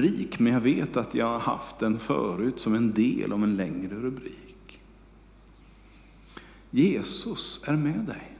rubrik, 0.00 0.38
men 0.38 0.52
jag 0.52 0.60
vet 0.60 0.96
att 0.96 1.14
jag 1.14 1.26
har 1.26 1.38
haft 1.38 1.78
den 1.78 1.98
förut 1.98 2.60
som 2.60 2.74
en 2.74 2.92
del 2.92 3.32
av 3.32 3.44
en 3.44 3.56
längre 3.56 3.94
rubrik. 3.94 4.80
Jesus 6.70 7.60
är 7.64 7.76
med 7.76 8.04
dig. 8.04 8.36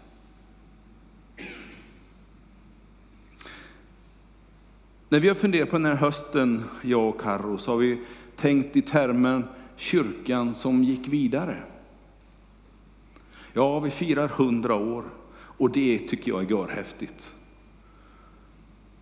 När 5.09 5.21
vi 5.21 5.29
har 5.29 5.35
funderat 5.35 5.71
på 5.71 5.77
den 5.77 5.87
här 5.87 5.95
hösten, 5.95 6.65
jag 6.83 7.09
och 7.09 7.21
Carro, 7.21 7.59
så 7.59 7.71
har 7.71 7.79
vi 7.79 8.01
tänkt 8.37 8.77
i 8.77 8.83
termen 8.83 9.45
kyrkan 9.77 10.54
som 10.54 10.85
gick 10.85 11.08
vidare. 11.08 11.63
Ja, 13.53 13.81
vi 13.81 13.90
firar 13.90 14.29
hundra 14.29 14.74
år 14.74 15.04
och 15.33 15.71
det 15.71 15.99
tycker 15.99 16.30
jag 16.30 16.42
är 16.45 16.51
görhäftigt. 16.51 17.34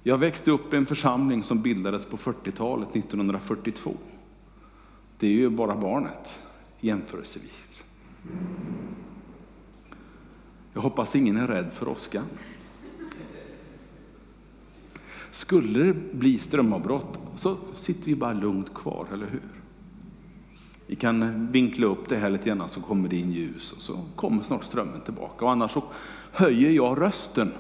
Jag 0.09 0.19
växte 0.19 0.51
upp 0.51 0.75
i 0.75 0.77
en 0.77 0.87
församling 0.87 1.43
som 1.43 1.63
bildades 1.63 2.07
på 2.07 2.17
40-talet, 2.17 2.97
1942. 2.97 3.97
Det 5.19 5.27
är 5.27 5.31
ju 5.31 5.49
bara 5.49 5.77
barnet 5.77 6.41
jämförelsevis. 6.81 7.85
Jag 10.73 10.81
hoppas 10.81 11.17
ingen 11.17 11.37
är 11.37 11.47
rädd 11.47 11.73
för 11.73 11.89
åskan. 11.89 12.25
Skulle 15.31 15.83
det 15.83 15.95
bli 16.13 16.39
strömavbrott 16.39 17.19
så 17.37 17.57
sitter 17.77 18.05
vi 18.07 18.15
bara 18.15 18.33
lugnt 18.33 18.75
kvar, 18.75 19.07
eller 19.13 19.27
hur? 19.27 19.43
Vi 20.87 20.97
kan 20.97 21.47
vinkla 21.53 21.87
upp 21.87 22.09
det 22.09 22.17
här 22.17 22.31
lite 22.31 22.49
grann 22.49 22.69
så 22.69 22.81
kommer 22.81 23.09
det 23.09 23.17
in 23.17 23.33
ljus 23.33 23.73
och 23.73 23.83
så 23.83 24.05
kommer 24.17 24.43
snart 24.43 24.65
strömmen 24.65 25.01
tillbaka. 25.01 25.45
Och 25.45 25.51
annars 25.51 25.73
så 25.73 25.83
höjer 26.33 26.71
jag 26.71 27.01
rösten 27.01 27.53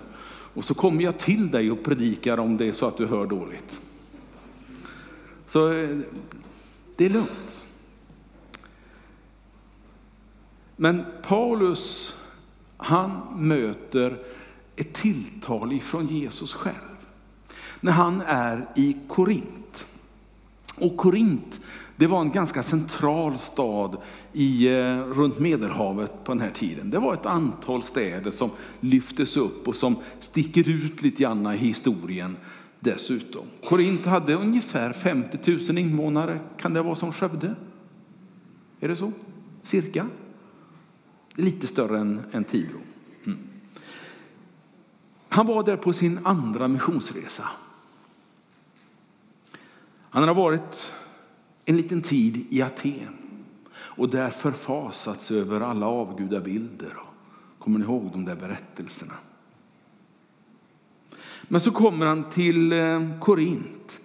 och 0.58 0.64
så 0.64 0.74
kommer 0.74 1.04
jag 1.04 1.18
till 1.18 1.50
dig 1.50 1.70
och 1.70 1.84
predikar 1.84 2.38
om 2.38 2.56
det 2.56 2.68
är 2.68 2.72
så 2.72 2.86
att 2.86 2.96
du 2.96 3.06
hör 3.06 3.26
dåligt. 3.26 3.80
Så 5.46 5.72
eh, 5.72 5.98
det 6.96 7.04
är 7.04 7.10
lugnt. 7.10 7.64
Men 10.76 11.04
Paulus, 11.22 12.14
han 12.76 13.20
möter 13.36 14.18
ett 14.76 14.94
tilltal 14.94 15.72
ifrån 15.72 16.08
Jesus 16.08 16.52
själv. 16.52 17.06
När 17.80 17.92
han 17.92 18.20
är 18.26 18.66
i 18.76 18.96
Korint. 19.08 19.86
Och 20.74 20.96
Korint, 20.96 21.60
det 21.98 22.06
var 22.06 22.20
en 22.20 22.32
ganska 22.32 22.62
central 22.62 23.38
stad 23.38 23.96
i, 24.32 24.68
eh, 24.68 24.98
runt 24.98 25.38
Medelhavet 25.38 26.24
på 26.24 26.32
den 26.32 26.40
här 26.40 26.50
tiden. 26.50 26.90
Det 26.90 26.98
var 26.98 27.14
ett 27.14 27.26
antal 27.26 27.82
städer 27.82 28.30
som 28.30 28.50
lyftes 28.80 29.36
upp 29.36 29.68
och 29.68 29.76
som 29.76 29.96
sticker 30.20 30.68
ut 30.68 31.02
lite 31.02 31.22
grann 31.22 31.46
i 31.46 31.56
historien 31.56 32.36
dessutom. 32.80 33.46
Korint 33.64 34.06
hade 34.06 34.34
ungefär 34.34 34.92
50 34.92 35.58
000 35.68 35.78
invånare. 35.78 36.40
Kan 36.58 36.72
det 36.72 36.82
vara 36.82 36.94
som 36.94 37.12
Skövde? 37.12 37.54
Är 38.80 38.88
det 38.88 38.96
så? 38.96 39.12
Cirka? 39.62 40.08
Lite 41.34 41.66
större 41.66 41.98
än, 41.98 42.20
än 42.32 42.44
Tibro. 42.44 42.78
Mm. 43.26 43.38
Han 45.28 45.46
var 45.46 45.62
där 45.62 45.76
på 45.76 45.92
sin 45.92 46.20
andra 46.24 46.68
missionsresa. 46.68 47.44
Han 50.10 50.28
har 50.28 50.34
varit 50.34 50.92
en 51.68 51.76
liten 51.76 52.02
tid 52.02 52.46
i 52.50 52.62
Aten 52.62 53.16
och 53.72 54.08
där 54.10 54.30
förfasats 54.30 55.30
över 55.30 55.60
alla 55.60 55.86
avgudabilder. 55.86 56.92
Kommer 57.58 57.78
ni 57.78 57.84
ihåg 57.84 58.10
de 58.12 58.24
där 58.24 58.36
berättelserna? 58.36 59.14
Men 61.42 61.60
så 61.60 61.70
kommer 61.70 62.06
han 62.06 62.30
till 62.30 62.72
eh, 62.72 63.20
Korint 63.20 64.00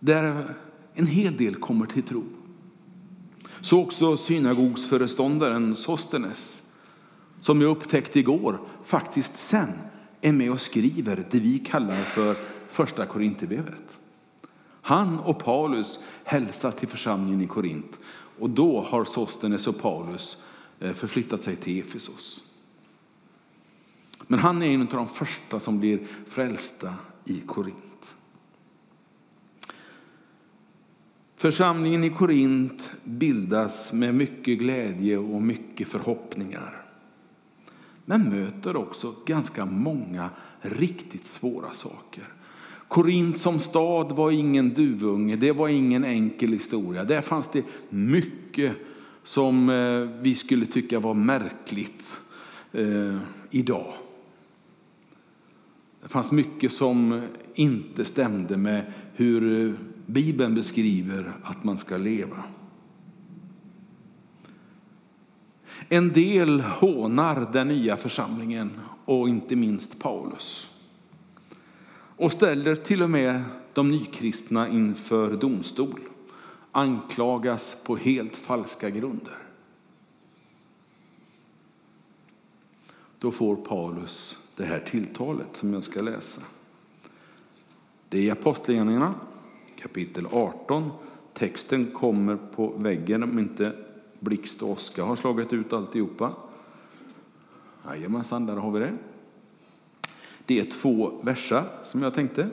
där 0.00 0.54
en 0.94 1.06
hel 1.06 1.36
del 1.36 1.54
kommer 1.54 1.86
till 1.86 2.02
tro. 2.02 2.24
Så 3.60 3.80
också 3.82 4.16
synagogsföreståndaren 4.16 5.76
Sostenes, 5.76 6.62
som 7.40 7.60
jag 7.60 7.70
upptäckte 7.70 8.18
igår, 8.18 8.60
faktiskt 8.84 9.36
sen 9.36 9.72
är 10.20 10.32
med 10.32 10.50
och 10.50 10.60
skriver 10.60 11.26
det 11.30 11.40
vi 11.40 11.58
kallar 11.58 11.96
för 11.96 12.36
första 12.68 13.06
Korinthierbrevet. 13.06 14.00
Han 14.90 15.18
och 15.18 15.38
Paulus 15.38 15.98
hälsar 16.24 16.70
till 16.70 16.88
församlingen 16.88 17.40
i 17.40 17.46
Korint 17.46 18.00
och 18.38 18.50
då 18.50 18.80
har 18.80 19.04
Sostenes 19.04 19.66
och 19.66 19.78
Paulus 19.78 20.36
eh, 20.80 20.92
förflyttat 20.92 21.42
sig 21.42 21.56
till 21.56 21.80
Efesos. 21.80 22.44
Men 24.26 24.38
han 24.38 24.62
är 24.62 24.66
en 24.66 24.80
av 24.80 24.86
de 24.86 25.08
första 25.08 25.60
som 25.60 25.80
blir 25.80 26.06
frälsta 26.28 26.94
i 27.24 27.40
Korint. 27.40 28.16
Församlingen 31.36 32.04
i 32.04 32.10
Korint 32.10 32.90
bildas 33.04 33.92
med 33.92 34.14
mycket 34.14 34.58
glädje 34.58 35.18
och 35.18 35.42
mycket 35.42 35.88
förhoppningar. 35.88 36.86
Men 38.04 38.22
möter 38.22 38.76
också 38.76 39.14
ganska 39.26 39.64
många 39.64 40.30
riktigt 40.60 41.26
svåra 41.26 41.74
saker. 41.74 42.24
Korint 42.90 43.40
som 43.40 43.58
stad 43.58 44.12
var 44.12 44.30
ingen 44.30 44.74
duvunge, 44.74 45.36
det 45.36 45.52
var 45.52 45.68
ingen 45.68 46.04
enkel 46.04 46.52
historia. 46.52 47.04
Där 47.04 47.22
fanns 47.22 47.48
det 47.52 47.64
mycket 47.88 48.76
som 49.24 49.70
eh, 49.70 50.22
vi 50.22 50.34
skulle 50.34 50.66
tycka 50.66 51.00
var 51.00 51.14
märkligt 51.14 52.16
eh, 52.72 53.16
idag. 53.50 53.92
Det 56.02 56.08
fanns 56.08 56.32
mycket 56.32 56.72
som 56.72 57.22
inte 57.54 58.04
stämde 58.04 58.56
med 58.56 58.92
hur 59.14 59.68
eh, 59.68 59.74
Bibeln 60.06 60.54
beskriver 60.54 61.32
att 61.42 61.64
man 61.64 61.78
ska 61.78 61.96
leva. 61.96 62.44
En 65.88 66.12
del 66.12 66.60
hånar 66.60 67.48
den 67.52 67.68
nya 67.68 67.96
församlingen 67.96 68.70
och 69.04 69.28
inte 69.28 69.56
minst 69.56 69.98
Paulus 69.98 70.69
och 72.20 72.32
ställer 72.32 72.76
till 72.76 73.02
och 73.02 73.10
med 73.10 73.42
de 73.72 73.90
nykristna 73.90 74.68
inför 74.68 75.36
domstol, 75.36 76.00
anklagas 76.72 77.76
på 77.84 77.96
helt 77.96 78.36
falska 78.36 78.90
grunder. 78.90 79.38
Då 83.18 83.30
får 83.30 83.56
Paulus 83.56 84.38
det 84.56 84.64
här 84.64 84.78
tilltalet 84.78 85.56
som 85.56 85.74
jag 85.74 85.84
ska 85.84 86.00
läsa. 86.00 86.40
Det 88.08 88.18
är 88.18 88.22
i 88.22 88.30
Apostlagärningarna 88.30 89.14
kapitel 89.76 90.26
18. 90.26 90.90
Texten 91.32 91.90
kommer 91.90 92.36
på 92.36 92.68
väggen 92.68 93.22
om 93.22 93.38
inte 93.38 93.72
Blixt 94.18 94.62
och 94.62 94.70
åska 94.70 95.04
har 95.04 95.16
slagit 95.16 95.52
ut 95.52 95.72
alltihopa. 95.72 96.32
Jajamensan, 97.86 98.46
där 98.46 98.56
har 98.56 98.70
vi 98.70 98.80
det. 98.80 98.92
Det 100.50 100.60
är 100.60 100.64
två 100.64 101.20
verser 101.22 101.64
som 101.82 102.02
jag 102.02 102.14
tänkte 102.14 102.48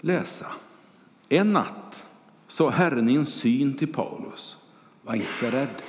läsa. 0.00 0.46
En 1.28 1.52
natt 1.52 2.04
sa 2.48 2.70
Herren 2.70 3.08
i 3.08 3.14
en 3.14 3.26
syn 3.26 3.76
till 3.76 3.92
Paulus, 3.92 4.56
var 5.02 5.14
inte 5.14 5.50
rädd, 5.50 5.82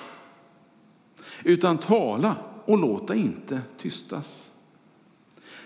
utan 1.43 1.77
tala 1.77 2.35
och 2.65 2.77
låt 2.77 3.07
dig 3.07 3.19
inte 3.19 3.61
tystas. 3.77 4.51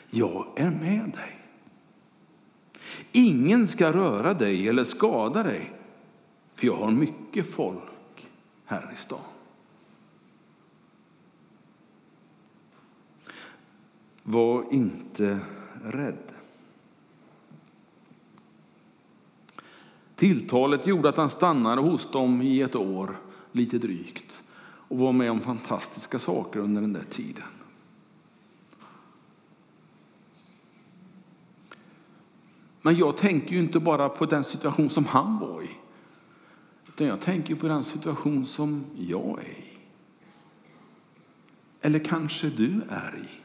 Jag 0.10 0.48
är 0.56 0.70
med 0.70 1.12
dig. 1.12 1.40
Ingen 3.12 3.68
ska 3.68 3.94
röra 3.94 4.34
dig 4.34 4.70
eller 4.70 4.84
skada 4.84 5.44
dig, 5.44 5.74
för 6.56 6.68
jag 6.68 6.76
har 6.76 6.92
mycket 6.92 7.54
folk 7.54 8.28
här 8.66 8.92
i 8.94 8.98
stan. 8.98 9.31
Var 14.24 14.66
inte 14.74 15.40
rädd. 15.84 16.32
Tilltalet 20.16 20.88
gjorde 20.88 21.10
att 21.10 21.18
han 21.18 21.30
stannade 21.30 21.82
hos 21.82 22.12
dem 22.12 22.42
i 22.42 22.62
ett 22.62 22.76
år, 22.76 23.18
lite 23.52 23.78
drygt, 23.78 24.44
och 24.64 24.98
var 24.98 25.12
med 25.12 25.32
om 25.32 25.40
fantastiska 25.40 26.20
saker 26.20 26.60
under 26.60 26.82
den 26.82 26.94
där 26.94 27.06
tiden. 27.10 27.44
Men 32.82 32.96
jag 32.96 33.18
tänker 33.18 33.52
ju 33.52 33.60
inte 33.60 33.80
bara 33.80 34.10
på 34.10 34.26
den 34.26 34.44
situation 34.44 34.90
som 34.90 35.06
han 35.06 35.40
var 35.40 35.64
i, 35.64 35.70
utan 36.88 37.08
jag 37.08 37.22
tänker 37.22 37.56
på 37.56 37.68
den 37.68 37.84
situation 37.84 38.46
som 38.46 38.86
jag 38.98 39.40
är 39.40 39.50
i. 39.50 39.78
Eller 41.82 42.00
kanske 42.00 42.50
du 42.50 42.82
är 42.90 43.18
i. 43.18 43.42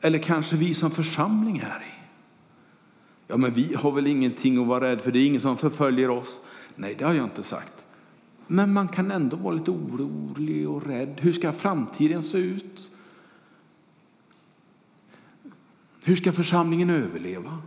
Eller 0.00 0.18
kanske 0.18 0.56
vi 0.56 0.74
som 0.74 0.90
församling 0.90 1.58
är 1.58 1.80
i. 1.82 2.00
Ja, 3.26 3.36
men 3.36 3.52
vi 3.52 3.74
har 3.74 3.92
väl 3.92 4.06
ingenting 4.06 4.58
att 4.62 4.66
vara 4.66 4.84
rädd 4.84 5.00
för, 5.00 5.12
det 5.12 5.18
är 5.18 5.26
ingen 5.26 5.40
som 5.40 5.56
förföljer 5.56 6.10
oss. 6.10 6.40
Nej, 6.76 6.94
det 6.98 7.04
har 7.04 7.14
jag 7.14 7.24
inte 7.24 7.42
sagt. 7.42 7.84
Men 8.46 8.72
man 8.72 8.88
kan 8.88 9.10
ändå 9.10 9.36
vara 9.36 9.54
lite 9.54 9.70
orolig 9.70 10.68
och 10.68 10.86
rädd. 10.86 11.20
Hur 11.20 11.32
ska 11.32 11.52
framtiden 11.52 12.22
se 12.22 12.38
ut? 12.38 12.90
Hur 16.02 16.16
ska 16.16 16.32
församlingen 16.32 16.90
överleva? 16.90 17.58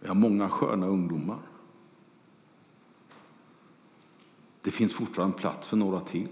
Vi 0.00 0.08
har 0.08 0.14
många 0.14 0.48
sköna 0.48 0.86
ungdomar. 0.86 1.38
Det 4.62 4.70
finns 4.70 4.94
fortfarande 4.94 5.36
plats 5.36 5.68
för 5.68 5.76
några 5.76 6.00
till. 6.00 6.28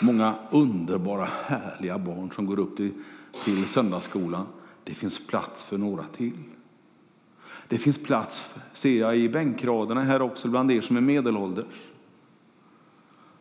Många 0.00 0.34
underbara, 0.50 1.24
härliga 1.24 1.98
barn 1.98 2.30
som 2.34 2.46
går 2.46 2.58
upp 2.58 2.76
till, 2.76 2.92
till 3.44 3.66
söndagsskolan. 3.66 4.46
Det 4.84 4.94
finns 4.94 5.26
plats 5.26 5.62
för 5.62 5.78
några 5.78 6.04
till. 6.04 6.38
Det 7.68 7.78
finns 7.78 7.98
plats, 7.98 8.54
ser 8.72 9.00
jag 9.00 9.16
i 9.16 9.28
bänkraderna 9.28 10.02
här 10.02 10.22
också, 10.22 10.48
bland 10.48 10.70
er 10.70 10.80
som 10.80 10.96
är 10.96 11.00
medelålders. 11.00 11.66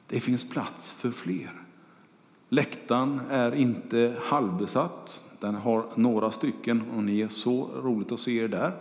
Det 0.08 0.20
finns 0.20 0.50
plats 0.50 0.92
för 0.92 1.12
fler. 1.12 1.52
Läktaren 2.50 3.22
är 3.30 3.56
inte 3.56 4.16
halvbesatt. 4.22 5.24
Den 5.40 5.56
har 5.56 5.86
några 5.96 6.32
stycken 6.32 6.92
och 6.92 7.04
ni 7.04 7.22
är 7.22 7.28
så 7.28 7.70
roligt 7.84 8.12
att 8.12 8.20
se 8.20 8.38
er 8.38 8.48
där. 8.48 8.78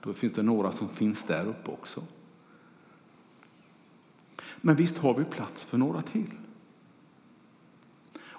Då 0.00 0.12
finns 0.12 0.32
det 0.32 0.42
några 0.42 0.72
som 0.72 0.88
finns 0.88 1.24
där 1.24 1.46
uppe 1.46 1.70
också. 1.70 2.02
Men 4.60 4.76
visst 4.76 4.98
har 4.98 5.14
vi 5.14 5.24
plats 5.24 5.64
för 5.64 5.78
några 5.78 6.02
till. 6.02 6.30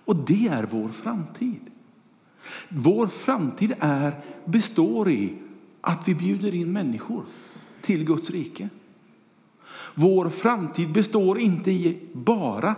Och 0.08 0.16
det 0.16 0.48
är 0.48 0.68
vår 0.72 0.90
framtid. 0.90 1.62
Vår 2.70 3.08
framtid 3.08 3.74
är, 3.80 4.16
består 4.46 5.10
i 5.10 5.34
att 5.82 6.08
vi 6.08 6.16
bjuder 6.16 6.56
in 6.56 6.72
människor 6.72 7.24
till 7.82 8.06
Guds 8.06 8.30
rike. 8.30 8.70
Vår 9.94 10.30
framtid 10.30 10.92
består 10.92 11.40
inte 11.40 11.72
i 11.72 12.10
bara 12.14 12.76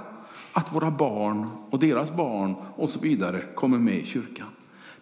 att 0.54 0.74
våra 0.76 0.92
barn 0.92 1.48
och 1.70 1.80
deras 1.80 2.16
barn 2.16 2.56
och 2.76 2.90
så 2.90 3.00
vidare 3.00 3.44
kommer 3.56 3.78
med 3.78 3.98
i 3.98 4.06
kyrkan. 4.06 4.48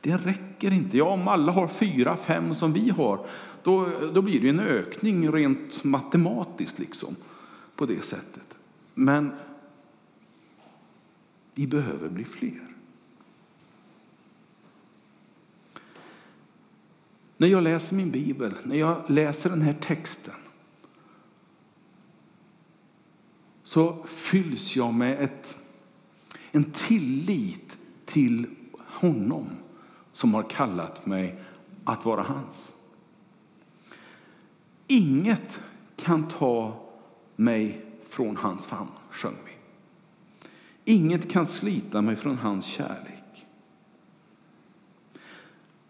Det 0.01 0.17
räcker 0.17 0.73
inte. 0.73 0.97
Ja, 0.97 1.05
om 1.05 1.27
alla 1.27 1.51
har 1.51 1.67
fyra, 1.67 2.15
fem 2.15 2.55
som 2.55 2.73
vi 2.73 2.89
har, 2.89 3.25
då, 3.63 3.89
då 4.13 4.21
blir 4.21 4.41
det 4.41 4.49
en 4.49 4.59
ökning 4.59 5.31
rent 5.31 5.83
matematiskt 5.83 6.79
liksom 6.79 7.15
på 7.75 7.85
det 7.85 8.05
sättet. 8.05 8.57
Men 8.93 9.31
vi 11.57 11.67
behöver 11.67 12.09
bli 12.09 12.25
fler. 12.25 12.67
När 17.37 17.47
jag 17.47 17.63
läser 17.63 17.95
min 17.95 18.11
bibel, 18.11 18.55
när 18.63 18.75
jag 18.75 19.09
läser 19.09 19.49
den 19.49 19.61
här 19.61 19.73
texten 19.81 20.33
så 23.63 24.03
fylls 24.05 24.75
jag 24.75 24.93
med 24.93 25.23
ett, 25.23 25.57
en 26.51 26.63
tillit 26.63 27.77
till 28.05 28.55
honom 28.77 29.47
som 30.13 30.33
har 30.33 30.43
kallat 30.43 31.05
mig 31.05 31.43
att 31.83 32.05
vara 32.05 32.23
hans. 32.23 32.73
Inget 34.87 35.61
kan 35.95 36.27
ta 36.27 36.85
mig 37.35 37.85
från 38.05 38.37
hans 38.37 38.65
famn, 38.65 38.91
sjöng 39.09 39.35
vi. 39.45 39.56
Inget 40.89 41.29
kan 41.31 41.47
slita 41.47 42.01
mig 42.01 42.15
från 42.15 42.37
hans 42.37 42.65
kärlek. 42.65 43.45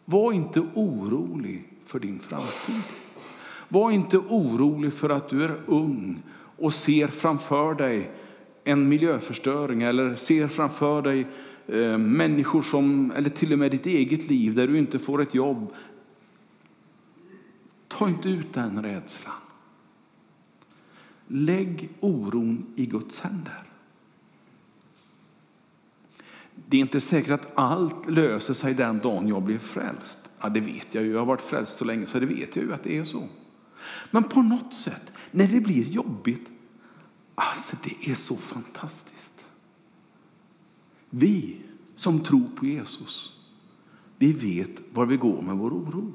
Var 0.06 0.32
inte 0.32 0.60
orolig 0.60 1.70
för 1.86 2.00
din 2.00 2.20
framtid. 2.20 2.84
Var 3.70 3.92
inte 3.92 4.18
orolig 4.18 4.94
för 4.94 5.10
att 5.10 5.30
du 5.30 5.44
är 5.44 5.60
ung 5.66 6.22
och 6.58 6.74
ser 6.74 7.08
framför 7.08 7.74
dig 7.74 8.12
en 8.64 8.90
miljöförstöring 8.90 9.82
eller 9.82 10.16
ser 10.16 10.48
framför 10.48 11.02
dig 11.02 11.28
eh, 11.68 11.98
människor 11.98 12.62
som, 12.62 13.12
eller 13.12 13.30
till 13.30 13.54
och 13.54 13.60
med 13.60 13.72
ditt 13.72 13.86
eget 13.86 14.30
liv 14.30 14.56
där 14.56 14.68
du 14.68 14.78
inte 14.78 15.00
får 15.00 15.22
ett 15.22 15.36
jobb. 15.36 15.74
Ta 17.88 18.10
inte 18.10 18.30
ut 18.30 18.54
den 18.54 18.84
rädslan. 18.84 19.34
Lägg 21.28 21.90
oron 22.00 22.66
i 22.76 22.86
Guds 22.86 23.20
händer. 23.20 23.67
Det 26.70 26.78
är 26.78 26.82
inte 26.82 27.02
säkert 27.02 27.32
att 27.32 27.52
allt 27.56 28.10
löser 28.10 28.54
sig 28.54 28.74
den 28.74 29.00
dagen 29.00 29.28
jag 29.28 29.44
blir 29.44 29.58
frälst. 29.58 30.20
Ja, 30.42 30.50
det 30.50 30.60
vet 30.60 30.96
jag 30.96 31.04
ju. 31.04 31.12
Jag 31.12 31.20
har 31.20 31.26
varit 31.26 31.42
frälst 31.42 31.78
så 31.78 31.86
länge 31.86 32.08
så 32.08 32.20
det 32.20 32.26
vet 32.26 32.56
jag 32.56 32.66
ju 32.66 32.74
att 32.74 32.84
det 32.84 32.98
är 32.98 33.04
så. 33.04 33.28
Men 34.12 34.24
på 34.24 34.42
något 34.42 34.74
sätt, 34.74 35.12
när 35.32 35.48
det 35.48 35.62
blir 35.62 35.84
jobbigt, 35.84 36.50
alltså 37.36 37.76
det 37.84 38.12
är 38.12 38.16
så 38.16 38.38
fantastiskt. 38.38 39.48
Vi 41.10 41.58
som 41.96 42.20
tror 42.20 42.48
på 42.56 42.66
Jesus, 42.66 43.34
vi 44.18 44.34
vet 44.34 44.72
var 44.94 45.06
vi 45.06 45.18
går 45.18 45.42
med 45.42 45.58
vår 45.58 45.72
oro. 45.72 46.14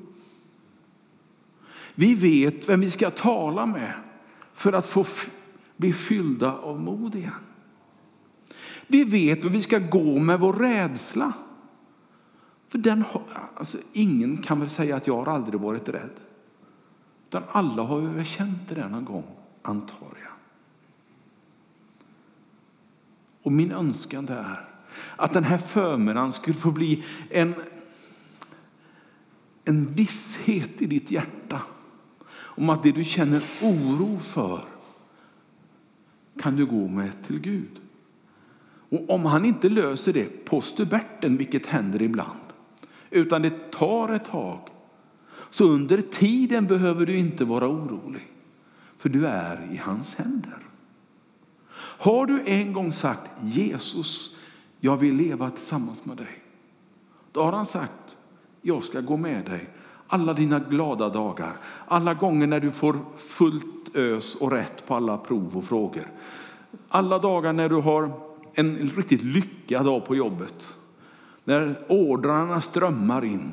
Vi 1.95 2.15
vet 2.15 2.69
vem 2.69 2.81
vi 2.81 2.91
ska 2.91 3.11
tala 3.11 3.67
med 3.67 3.95
för 4.53 4.73
att 4.73 4.87
få 4.87 5.05
bli 5.77 5.93
fyllda 5.93 6.57
av 6.57 6.81
mod 6.81 7.15
igen. 7.15 7.33
Vi 8.93 9.05
vet 9.05 9.45
hur 9.45 9.51
vi 9.51 9.63
ska 9.63 9.79
gå 9.79 10.19
med 10.19 10.41
vår 10.41 10.53
rädsla. 10.53 11.33
För 12.69 12.79
den 12.79 13.03
har, 13.03 13.23
alltså, 13.55 13.79
ingen 13.93 14.37
kan 14.37 14.61
väl 14.61 14.71
säga 14.71 14.97
att 14.97 15.07
jag 15.07 15.25
har 15.25 15.33
aldrig 15.33 15.61
varit 15.61 15.89
rädd. 15.89 16.21
Utan 17.29 17.43
alla 17.49 17.83
har 17.83 18.01
väl 18.01 18.25
känt 18.25 18.69
det 18.69 18.75
denna 18.75 19.01
gång, 19.01 19.25
antar 19.63 20.09
jag. 20.23 20.33
Och 23.43 23.53
min 23.53 23.73
önskan 23.73 24.29
är 24.29 24.69
att 25.17 25.33
den 25.33 25.45
här 25.45 25.59
förmiddagen 25.59 26.33
skulle 26.33 26.57
få 26.57 26.71
bli 26.71 27.05
en, 27.31 27.55
en 29.65 29.95
visshet 29.95 30.83
i 30.83 30.87
ditt 30.87 31.11
hjärta 31.11 31.63
om 32.35 32.71
att 32.71 32.83
det 32.83 32.93
du 32.93 33.05
känner 33.05 33.43
oro 33.63 34.19
för 34.19 34.65
kan 36.39 36.57
du 36.57 36.67
gå 36.67 36.89
med 36.89 37.27
till 37.27 37.41
Gud. 37.41 37.82
Och 38.93 39.11
om 39.11 39.25
han 39.25 39.45
inte 39.45 39.69
löser 39.69 40.13
det 40.13 40.45
på 40.45 40.61
stuberten, 40.61 41.37
vilket 41.37 41.67
händer 41.67 42.03
ibland, 42.03 42.39
utan 43.11 43.43
det 43.43 43.71
tar 43.71 44.09
ett 44.09 44.25
tag, 44.25 44.61
så 45.51 45.65
under 45.65 46.01
tiden 46.01 46.67
behöver 46.67 47.07
du 47.07 47.17
inte 47.17 47.45
vara 47.45 47.69
orolig, 47.69 48.29
för 48.97 49.09
du 49.09 49.27
är 49.27 49.69
i 49.73 49.77
hans 49.77 50.15
händer. 50.15 50.59
Har 51.75 52.27
du 52.27 52.43
en 52.47 52.73
gång 52.73 52.93
sagt 52.93 53.31
Jesus, 53.43 54.37
jag 54.81 54.97
vill 54.97 55.17
leva 55.17 55.51
tillsammans 55.51 56.05
med 56.05 56.17
dig. 56.17 56.43
Då 57.33 57.43
har 57.43 57.53
han 57.53 57.67
sagt, 57.67 58.17
jag 58.63 58.85
ska 58.85 59.01
gå 59.01 59.17
med 59.17 59.45
dig 59.45 59.69
alla 60.07 60.35
dina 60.35 60.59
glada 60.59 61.09
dagar, 61.09 61.53
alla 61.89 62.15
gånger 62.15 62.47
när 62.47 62.61
du 62.61 62.71
får 62.71 62.99
fullt 63.17 63.97
ös 63.97 64.35
och 64.35 64.51
rätt 64.51 64.87
på 64.87 64.95
alla 64.95 65.19
prov 65.19 65.57
och 65.57 65.65
frågor. 65.65 66.07
Alla 66.89 67.19
dagar 67.19 67.53
när 67.53 67.69
du 67.69 67.77
har 67.77 68.32
en 68.55 68.91
riktigt 68.97 69.23
lyckad 69.23 69.85
dag 69.85 70.07
på 70.07 70.17
jobbet. 70.17 70.75
När 71.45 71.85
ordrarna 71.89 72.61
strömmar 72.61 73.25
in. 73.25 73.51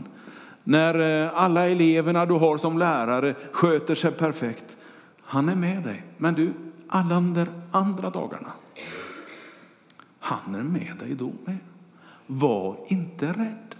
När 0.63 1.24
eh, 1.25 1.32
alla 1.34 1.70
eleverna 1.70 2.25
du 2.25 2.34
har 2.34 2.58
som 2.58 2.77
lärare 2.77 3.36
sköter 3.51 3.96
sig 3.96 4.12
perfekt. 4.12 4.77
Han 5.22 5.50
är 5.50 5.56
med 5.56 5.84
dig. 5.84 6.03
Men 6.18 6.34
du, 6.34 6.53
alla 6.88 7.15
de 7.15 7.46
andra 7.72 8.10
dagarna. 8.10 8.51
Han 10.20 10.56
är 10.56 10.63
med 10.63 10.96
dig 11.00 11.15
då 11.15 11.32
med. 11.46 11.58
Var 12.27 12.77
inte 12.88 13.27
rädd. 13.27 13.75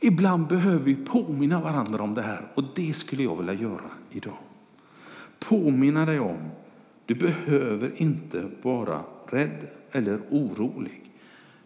Ibland 0.00 0.46
behöver 0.46 0.78
vi 0.78 0.94
påminna 0.94 1.60
varandra 1.60 2.02
om 2.02 2.14
det 2.14 2.22
här 2.22 2.48
och 2.54 2.64
det 2.74 2.96
skulle 2.96 3.22
jag 3.22 3.36
vilja 3.36 3.52
göra 3.52 3.90
idag. 4.10 4.38
Påminna 5.38 6.06
dig 6.06 6.20
om, 6.20 6.50
du 7.10 7.14
behöver 7.14 7.92
inte 7.96 8.50
vara 8.62 9.04
rädd 9.26 9.68
eller 9.92 10.20
orolig. 10.30 11.10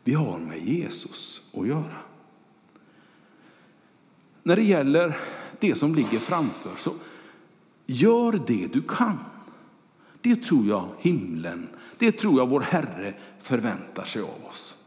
Vi 0.05 0.15
har 0.15 0.39
med 0.39 0.59
Jesus 0.59 1.43
att 1.55 1.67
göra. 1.67 1.97
När 4.43 4.57
det 4.57 4.63
gäller 4.63 5.17
det 5.61 5.75
som 5.75 5.95
ligger 5.95 6.19
framför 6.19 6.71
så 6.79 6.95
gör 7.87 8.41
det 8.47 8.73
du 8.73 8.83
kan. 8.83 9.19
Det 10.21 10.37
tror 10.37 10.67
jag 10.67 10.89
himlen, 10.99 11.69
det 11.99 12.13
tror 12.13 12.39
jag 12.39 12.49
vår 12.49 12.61
Herre 12.61 13.15
förväntar 13.43 14.05
sig 14.05 14.23
av 14.23 14.45
oss. 14.49 14.79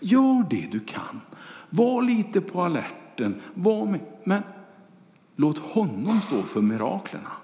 Gör 0.00 0.46
det 0.50 0.68
du 0.72 0.80
kan. 0.80 1.20
Var 1.70 2.02
lite 2.02 2.40
på 2.40 2.62
alerten. 2.62 3.40
Var 3.54 3.86
med, 3.86 4.00
men 4.24 4.42
låt 5.36 5.58
honom 5.58 6.20
stå 6.20 6.42
för 6.42 6.60
miraklerna. 6.60 7.39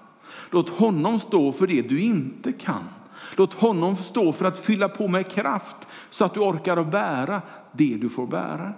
Låt 0.49 0.69
honom 0.69 1.19
stå 1.19 1.51
för 1.51 1.67
det 1.67 1.81
du 1.81 2.01
inte 2.01 2.51
kan. 2.51 2.83
Låt 3.35 3.53
honom 3.53 3.95
stå 3.95 4.33
för 4.33 4.45
att 4.45 4.59
fylla 4.59 4.89
på 4.89 5.07
med 5.07 5.31
kraft 5.31 5.75
så 6.09 6.25
att 6.25 6.33
du 6.33 6.39
orkar 6.39 6.77
att 6.77 6.91
bära 6.91 7.41
det 7.71 7.97
du 7.97 8.09
får 8.09 8.27
bära. 8.27 8.73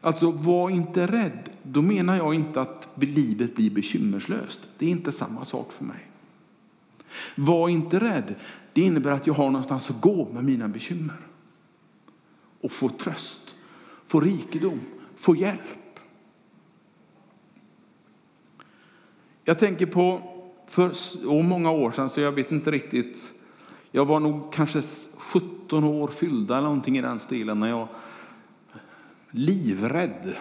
Alltså, 0.00 0.30
var 0.30 0.70
inte 0.70 1.06
rädd. 1.06 1.50
Då 1.62 1.82
menar 1.82 2.16
jag 2.16 2.34
inte 2.34 2.60
att 2.60 2.88
livet 2.96 3.56
blir 3.56 3.70
bekymmerslöst. 3.70 4.60
Det 4.78 4.86
är 4.86 4.90
inte 4.90 5.12
samma 5.12 5.44
sak 5.44 5.72
för 5.72 5.84
mig. 5.84 6.10
Var 7.34 7.68
inte 7.68 7.98
rädd. 7.98 8.34
Det 8.72 8.80
innebär 8.80 9.10
att 9.10 9.26
jag 9.26 9.34
har 9.34 9.50
någonstans 9.50 9.90
att 9.90 10.00
gå 10.00 10.28
med 10.32 10.44
mina 10.44 10.68
bekymmer 10.68 11.16
och 12.60 12.72
få 12.72 12.88
tröst, 12.88 13.54
få 14.06 14.20
rikedom, 14.20 14.80
få 15.16 15.36
hjälp. 15.36 15.79
Jag 19.44 19.58
tänker 19.58 19.86
på 19.86 20.22
för 20.66 20.92
så 20.92 21.42
många 21.42 21.70
år 21.70 21.90
sedan, 21.90 22.10
så 22.10 22.20
jag 22.20 22.32
vet 22.32 22.52
inte 22.52 22.70
riktigt. 22.70 23.32
Jag 23.90 24.04
var 24.04 24.20
nog 24.20 24.52
kanske 24.52 24.82
17 25.16 25.84
år 25.84 26.08
fyllda 26.08 26.54
eller 26.56 26.66
någonting 26.66 26.98
i 26.98 27.02
den 27.02 27.20
stilen 27.20 27.60
när 27.60 27.68
jag 27.68 27.88
livrädd 29.30 30.36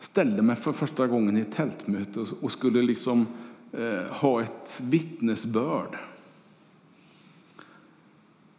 ställde 0.00 0.42
mig 0.42 0.56
för 0.56 0.72
första 0.72 1.06
gången 1.06 1.36
i 1.36 1.40
ett 1.40 1.52
tältmöte 1.52 2.26
och 2.40 2.52
skulle 2.52 2.82
liksom 2.82 3.26
eh, 3.72 4.04
ha 4.10 4.42
ett 4.42 4.80
vittnesbörd. 4.82 5.98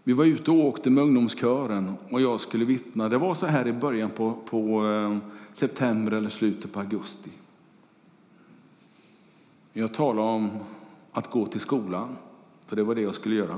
Vi 0.04 0.14
var 0.14 0.26
ute 0.26 0.52
och 0.52 0.66
åkte 0.66 0.90
med 0.90 1.04
ungdomskören 1.04 1.94
och 2.10 2.22
jag 2.22 2.42
skulle 2.42 2.66
vittna. 2.66 3.10
Det 3.10 3.18
var 3.18 3.36
så 3.36 3.46
här 3.46 3.68
i 3.68 3.74
början 3.74 4.10
på, 4.10 4.34
på 4.50 4.88
eh, 4.88 5.18
september 5.54 6.12
eller 6.12 6.30
slutet 6.30 6.74
på 6.74 6.80
augusti. 6.80 7.30
Jag 9.78 9.94
talade 9.94 10.28
om 10.28 10.52
att 11.12 11.32
gå 11.32 11.46
till 11.46 11.60
skolan, 11.60 12.18
för 12.66 12.76
det 12.76 12.84
var 12.84 12.96
det 12.96 13.02
jag 13.02 13.16
skulle 13.16 13.36
göra. 13.36 13.58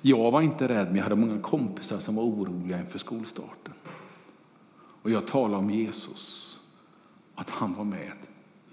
Jag 0.00 0.30
var 0.30 0.40
inte 0.40 0.68
rädd, 0.68 0.86
men 0.86 0.96
jag 0.96 1.02
hade 1.02 1.16
många 1.16 1.40
kompisar 1.40 1.98
som 1.98 2.14
var 2.14 2.22
oroliga 2.22 2.80
inför 2.80 2.98
skolstarten. 2.98 3.74
Och 5.02 5.10
jag 5.10 5.26
talade 5.26 5.56
om 5.56 5.70
Jesus, 5.70 6.58
att 7.34 7.50
han 7.50 7.74
var 7.74 7.84
med 7.84 8.12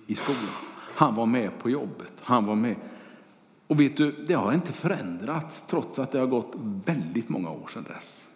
i 0.07 0.15
skolan. 0.15 0.53
Han 0.95 1.15
var 1.15 1.25
med 1.25 1.59
på 1.59 1.69
jobbet. 1.69 2.13
Han 2.21 2.45
var 2.45 2.55
med. 2.55 2.75
Och 3.67 3.79
vet 3.79 3.97
du, 3.97 4.11
det 4.11 4.33
har 4.33 4.53
inte 4.53 4.73
förändrats 4.73 5.63
trots 5.67 5.99
att 5.99 6.11
det 6.11 6.19
har 6.19 6.27
gått 6.27 6.53
väldigt 6.85 7.29
många 7.29 7.49
år 7.49 7.67
sedan 7.73 7.85
dess. 7.87 8.27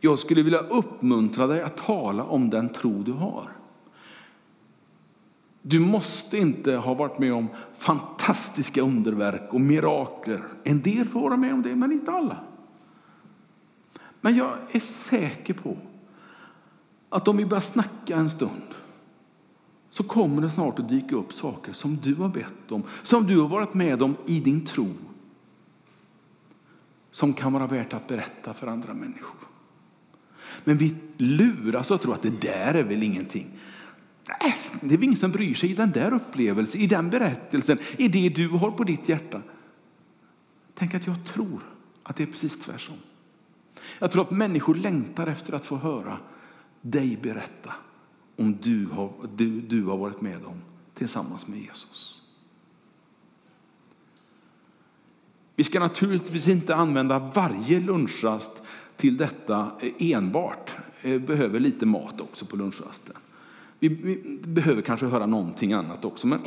Jag 0.00 0.18
skulle 0.18 0.42
vilja 0.42 0.60
uppmuntra 0.60 1.46
dig 1.46 1.62
att 1.62 1.76
tala 1.76 2.24
om 2.24 2.50
den 2.50 2.68
tro 2.68 3.02
du 3.02 3.12
har. 3.12 3.59
Du 5.62 5.80
måste 5.80 6.38
inte 6.38 6.72
ha 6.72 6.94
varit 6.94 7.18
med 7.18 7.32
om 7.32 7.48
fantastiska 7.78 8.82
underverk 8.82 9.54
och 9.54 9.60
mirakler. 9.60 10.42
En 10.64 10.82
del 10.82 11.08
får 11.08 11.20
vara 11.20 11.36
med 11.36 11.54
om 11.54 11.62
det, 11.62 11.76
men 11.76 11.92
inte 11.92 12.12
alla. 12.12 12.36
Men 14.20 14.36
jag 14.36 14.56
är 14.70 14.80
säker 14.80 15.54
på 15.54 15.76
att 17.08 17.28
om 17.28 17.36
vi 17.36 17.46
börjar 17.46 17.60
snacka 17.60 18.16
en 18.16 18.30
stund 18.30 18.74
så 19.90 20.02
kommer 20.02 20.42
det 20.42 20.50
snart 20.50 20.78
att 20.78 20.88
dyka 20.88 21.16
upp 21.16 21.32
saker 21.32 21.72
som 21.72 21.96
du 21.96 22.14
har 22.14 22.28
bett 22.28 22.72
om, 22.72 22.82
som 23.02 23.26
du 23.26 23.40
har 23.40 23.48
varit 23.48 23.74
med 23.74 24.02
om 24.02 24.16
i 24.26 24.40
din 24.40 24.66
tro, 24.66 24.88
som 27.10 27.32
kan 27.32 27.52
vara 27.52 27.66
värt 27.66 27.92
att 27.92 28.08
berätta 28.08 28.54
för 28.54 28.66
andra 28.66 28.94
människor. 28.94 29.40
Men 30.64 30.76
vi 30.76 30.96
luras 31.16 31.90
att 31.90 32.02
tro 32.02 32.12
att 32.12 32.22
det 32.22 32.40
där 32.40 32.74
är 32.74 32.82
väl 32.82 33.02
ingenting. 33.02 33.46
Nej, 34.40 34.56
det 34.80 34.94
är 34.94 34.98
väl 34.98 35.04
ingen 35.04 35.16
som 35.16 35.30
bryr 35.30 35.54
sig 35.54 35.70
i 35.70 35.74
den 35.74 35.90
där 35.90 36.14
upplevelsen, 36.14 36.80
i 36.80 36.86
den 36.86 37.10
berättelsen, 37.10 37.78
i 37.96 38.08
det 38.08 38.28
du 38.28 38.48
har 38.48 38.70
på 38.70 38.84
ditt 38.84 39.08
hjärta. 39.08 39.42
Tänk 40.74 40.94
att 40.94 41.06
jag 41.06 41.26
tror 41.26 41.60
att 42.02 42.16
det 42.16 42.22
är 42.22 42.26
precis 42.26 42.58
tvärtom. 42.58 42.96
Jag 43.98 44.10
tror 44.10 44.22
att 44.22 44.30
människor 44.30 44.74
längtar 44.74 45.26
efter 45.26 45.52
att 45.52 45.66
få 45.66 45.76
höra 45.76 46.18
dig 46.80 47.18
berätta 47.22 47.74
om 48.36 48.56
du 48.62 48.86
har, 48.86 49.12
du, 49.36 49.60
du 49.60 49.84
har 49.84 49.96
varit 49.96 50.20
med 50.20 50.44
om 50.44 50.56
tillsammans 50.94 51.46
med 51.46 51.58
Jesus. 51.58 52.22
Vi 55.56 55.64
ska 55.64 55.80
naturligtvis 55.80 56.48
inte 56.48 56.74
använda 56.74 57.18
varje 57.18 57.80
lunchrast 57.80 58.62
till 58.96 59.16
detta 59.16 59.70
enbart. 59.98 60.70
Vi 61.02 61.18
behöver 61.18 61.60
lite 61.60 61.86
mat 61.86 62.20
också 62.20 62.46
på 62.46 62.56
lunchrasten. 62.56 63.16
Vi, 63.80 63.88
vi 63.88 64.38
behöver 64.46 64.82
kanske 64.82 65.06
höra 65.06 65.26
någonting 65.26 65.72
annat 65.72 66.04
också. 66.04 66.26
Men 66.26 66.40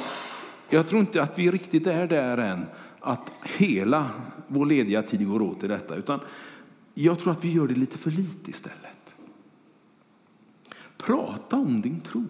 jag 0.70 0.88
tror 0.88 1.02
inte 1.02 1.24
att 1.24 1.40
vi 1.40 1.52
riktigt 1.52 1.88
är 1.88 2.08
där 2.08 2.38
än 2.38 2.66
att 3.00 3.32
hela 3.44 4.10
vår 4.48 4.66
lediga 4.66 5.04
tid 5.04 5.28
går 5.28 5.42
åt 5.42 5.60
till 5.60 5.70
detta. 5.70 5.96
Utan 5.96 6.20
jag 6.94 7.20
tror 7.20 7.32
att 7.32 7.44
vi 7.44 7.52
gör 7.52 7.68
det 7.68 7.76
lite 7.76 7.98
för 7.98 8.12
lite 8.12 8.52
istället. 8.52 9.16
Prata 10.98 11.56
om 11.56 11.82
din 11.82 12.02
tro. 12.02 12.26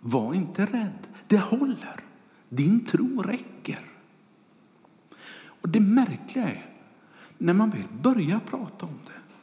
Var 0.00 0.34
inte 0.34 0.66
rädd. 0.66 1.06
Det 1.26 1.38
håller. 1.38 2.00
Din 2.48 2.84
tro 2.84 3.22
räcker. 3.22 3.80
Och 5.44 5.68
Det 5.68 5.80
märkliga 5.80 6.48
är, 6.48 6.66
när 7.38 7.52
man 7.52 7.70
väl 7.70 7.82
börjar 8.02 8.40
prata 8.40 8.86
om 8.86 8.98
det, 9.06 9.34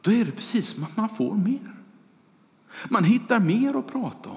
då 0.00 0.12
är 0.12 0.24
det 0.24 0.32
precis 0.32 0.66
som 0.66 0.84
att 0.84 0.96
man 0.96 1.08
får 1.08 1.34
mer. 1.34 1.79
Man 2.88 3.04
hittar 3.04 3.40
mer 3.40 3.78
att 3.78 3.92
prata 3.92 4.30
om. 4.30 4.36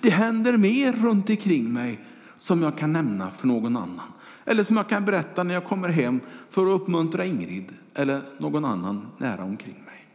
Det 0.00 0.10
händer 0.10 0.56
mer 0.56 0.92
runt 0.92 1.30
omkring 1.30 1.72
mig 1.72 2.00
som 2.38 2.62
jag 2.62 2.78
kan 2.78 2.92
nämna 2.92 3.30
för 3.30 3.46
någon 3.46 3.76
annan. 3.76 4.12
Eller 4.44 4.62
som 4.62 4.76
jag 4.76 4.88
kan 4.88 5.04
berätta 5.04 5.42
när 5.42 5.54
jag 5.54 5.64
kommer 5.64 5.88
hem 5.88 6.20
för 6.50 6.62
att 6.62 6.80
uppmuntra 6.80 7.24
Ingrid 7.24 7.72
eller 7.94 8.22
någon 8.38 8.64
annan 8.64 9.06
nära 9.18 9.44
omkring 9.44 9.84
mig. 9.84 10.06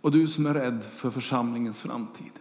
Och 0.00 0.12
du 0.12 0.28
som 0.28 0.46
är 0.46 0.54
rädd 0.54 0.84
för 0.94 1.10
församlingens 1.10 1.80
framtid. 1.80 2.32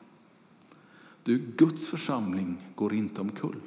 Du, 1.24 1.38
Guds 1.38 1.88
församling 1.88 2.58
går 2.76 2.94
inte 2.94 3.22
omkull. 3.22 3.60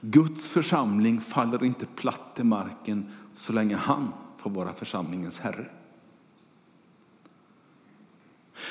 Guds 0.00 0.48
församling 0.48 1.20
faller 1.20 1.64
inte 1.64 1.86
platt 1.86 2.34
till 2.34 2.44
marken 2.44 3.12
så 3.36 3.52
länge 3.52 3.76
han 3.76 4.12
får 4.38 4.50
vara 4.50 4.72
församlingens 4.72 5.38
herre. 5.38 5.70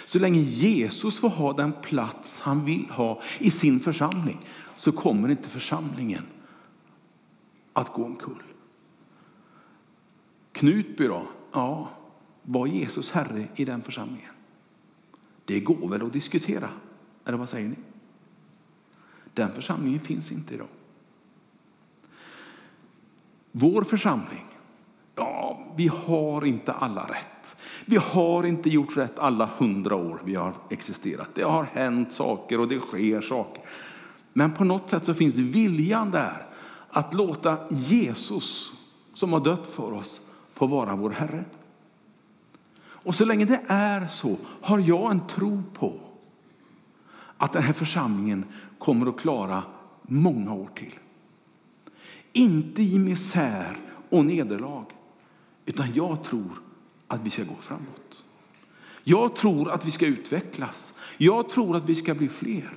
Så 0.05 0.19
länge 0.19 0.39
Jesus 0.39 1.19
får 1.19 1.29
ha 1.29 1.53
den 1.53 1.73
plats 1.73 2.41
han 2.41 2.65
vill 2.65 2.89
ha 2.89 3.21
i 3.39 3.51
sin 3.51 3.79
församling 3.79 4.45
så 4.75 4.91
kommer 4.91 5.29
inte 5.29 5.49
församlingen 5.49 6.23
att 7.73 7.93
gå 7.93 8.05
omkull. 8.05 8.43
Knutby 10.51 11.07
då? 11.07 11.27
Ja, 11.51 11.89
var 12.43 12.67
Jesus 12.67 13.11
herre 13.11 13.47
i 13.55 13.65
den 13.65 13.81
församlingen? 13.81 14.31
Det 15.45 15.59
går 15.59 15.89
väl 15.89 16.01
att 16.01 16.13
diskutera, 16.13 16.69
eller 17.25 17.37
vad 17.37 17.49
säger 17.49 17.69
ni? 17.69 17.75
Den 19.33 19.51
församlingen 19.51 19.99
finns 19.99 20.31
inte 20.31 20.53
idag. 20.53 20.67
Vår 23.51 23.83
församling 23.83 24.45
Ja, 25.17 25.59
vi 25.75 25.87
har 25.87 26.45
inte 26.45 26.73
alla 26.73 27.03
rätt. 27.03 27.55
Vi 27.85 27.95
har 27.95 28.45
inte 28.45 28.69
gjort 28.69 28.97
rätt 28.97 29.19
alla 29.19 29.49
hundra 29.57 29.95
år 29.95 30.19
vi 30.23 30.35
har 30.35 30.53
existerat. 30.69 31.29
Det 31.33 31.43
har 31.43 31.63
hänt 31.63 32.13
saker 32.13 32.59
och 32.59 32.67
det 32.67 32.79
sker 32.79 33.21
saker. 33.21 33.63
Men 34.33 34.53
på 34.53 34.63
något 34.63 34.89
sätt 34.89 35.05
så 35.05 35.13
finns 35.13 35.35
viljan 35.35 36.11
där 36.11 36.45
att 36.89 37.13
låta 37.13 37.57
Jesus 37.69 38.73
som 39.13 39.33
har 39.33 39.39
dött 39.39 39.67
för 39.67 39.93
oss 39.93 40.21
få 40.53 40.67
vara 40.67 40.95
vår 40.95 41.09
Herre. 41.09 41.45
Och 42.79 43.15
så 43.15 43.25
länge 43.25 43.45
det 43.45 43.61
är 43.67 44.07
så 44.07 44.37
har 44.61 44.79
jag 44.79 45.11
en 45.11 45.27
tro 45.27 45.63
på 45.73 45.93
att 47.37 47.53
den 47.53 47.63
här 47.63 47.73
församlingen 47.73 48.45
kommer 48.79 49.09
att 49.09 49.19
klara 49.19 49.63
många 50.01 50.53
år 50.53 50.69
till. 50.75 50.93
Inte 52.33 52.83
i 52.83 52.99
misär 52.99 53.77
och 54.09 54.25
nederlag, 54.25 54.85
utan 55.67 55.93
jag 55.93 56.23
tror 56.23 56.61
att 57.07 57.21
vi 57.21 57.29
ska 57.29 57.43
gå 57.43 57.55
framåt. 57.55 58.25
Jag 59.03 59.35
tror 59.35 59.71
att 59.71 59.85
vi 59.85 59.91
ska 59.91 60.05
utvecklas. 60.05 60.93
Jag 61.17 61.49
tror 61.49 61.75
att 61.75 61.89
vi 61.89 61.95
ska 61.95 62.15
bli 62.15 62.29
fler. 62.29 62.73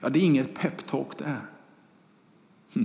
Ja, 0.00 0.08
det 0.08 0.18
är 0.18 0.22
inget 0.22 0.54
peptalk 0.54 1.18
det 1.18 1.24
här. 1.24 1.46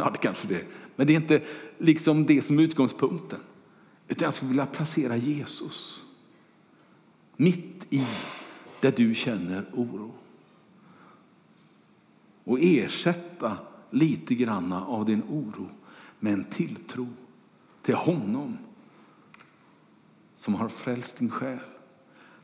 Ja, 0.00 0.10
det 0.10 0.18
kanske 0.18 0.48
det 0.48 0.54
är. 0.54 0.66
Men 0.96 1.06
det 1.06 1.12
är 1.12 1.16
inte 1.16 1.42
liksom 1.78 2.26
det 2.26 2.42
som 2.42 2.58
är 2.58 2.62
utgångspunkten. 2.62 3.40
Utan 4.08 4.26
jag 4.26 4.34
skulle 4.34 4.48
vilja 4.48 4.66
placera 4.66 5.16
Jesus 5.16 6.02
mitt 7.36 7.86
i 7.90 8.06
där 8.80 8.92
du 8.96 9.14
känner 9.14 9.66
oro. 9.74 10.12
Och 12.44 12.58
ersätta 12.60 13.56
lite 13.90 14.34
granna 14.34 14.86
av 14.86 15.04
din 15.04 15.22
oro 15.28 15.68
med 16.18 16.32
en 16.32 16.44
tilltro 16.44 17.06
till 17.82 17.94
honom 17.94 18.58
som 20.38 20.54
har 20.54 20.68
frälst 20.68 21.18
din 21.18 21.30
själ, 21.30 21.58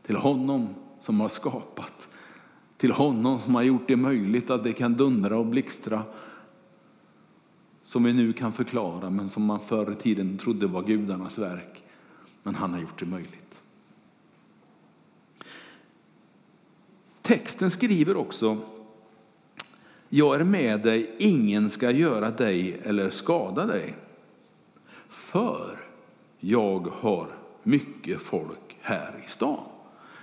till 0.02 0.16
honom 0.16 0.74
som 1.00 1.20
har 1.20 1.28
skapat, 1.28 2.08
till 2.76 2.92
honom 2.92 3.38
som 3.38 3.54
har 3.54 3.62
gjort 3.62 3.88
det 3.88 3.96
möjligt 3.96 4.50
att 4.50 4.64
det 4.64 4.72
kan 4.72 4.94
dundra 4.94 5.38
och 5.38 5.46
blixtra 5.46 6.02
som 7.84 8.04
vi 8.04 8.12
nu 8.12 8.32
kan 8.32 8.52
förklara 8.52 9.10
men 9.10 9.30
som 9.30 9.44
man 9.44 9.60
förr 9.60 9.92
i 9.92 10.02
tiden 10.02 10.38
trodde 10.38 10.66
var 10.66 10.82
gudarnas 10.82 11.38
verk. 11.38 11.84
Men 12.42 12.54
han 12.54 12.72
har 12.72 12.80
gjort 12.80 12.98
det 12.98 13.06
möjligt. 13.06 13.62
Texten 17.22 17.70
skriver 17.70 18.16
också 18.16 18.58
jag 20.16 20.40
är 20.40 20.44
med 20.44 20.80
dig, 20.80 21.14
ingen 21.18 21.70
ska 21.70 21.90
göra 21.90 22.30
dig 22.30 22.80
eller 22.84 23.10
skada 23.10 23.66
dig. 23.66 23.94
För 25.08 25.78
jag 26.38 26.86
har 27.00 27.28
mycket 27.62 28.20
folk 28.20 28.76
här 28.80 29.24
i 29.26 29.30
stan. 29.30 29.64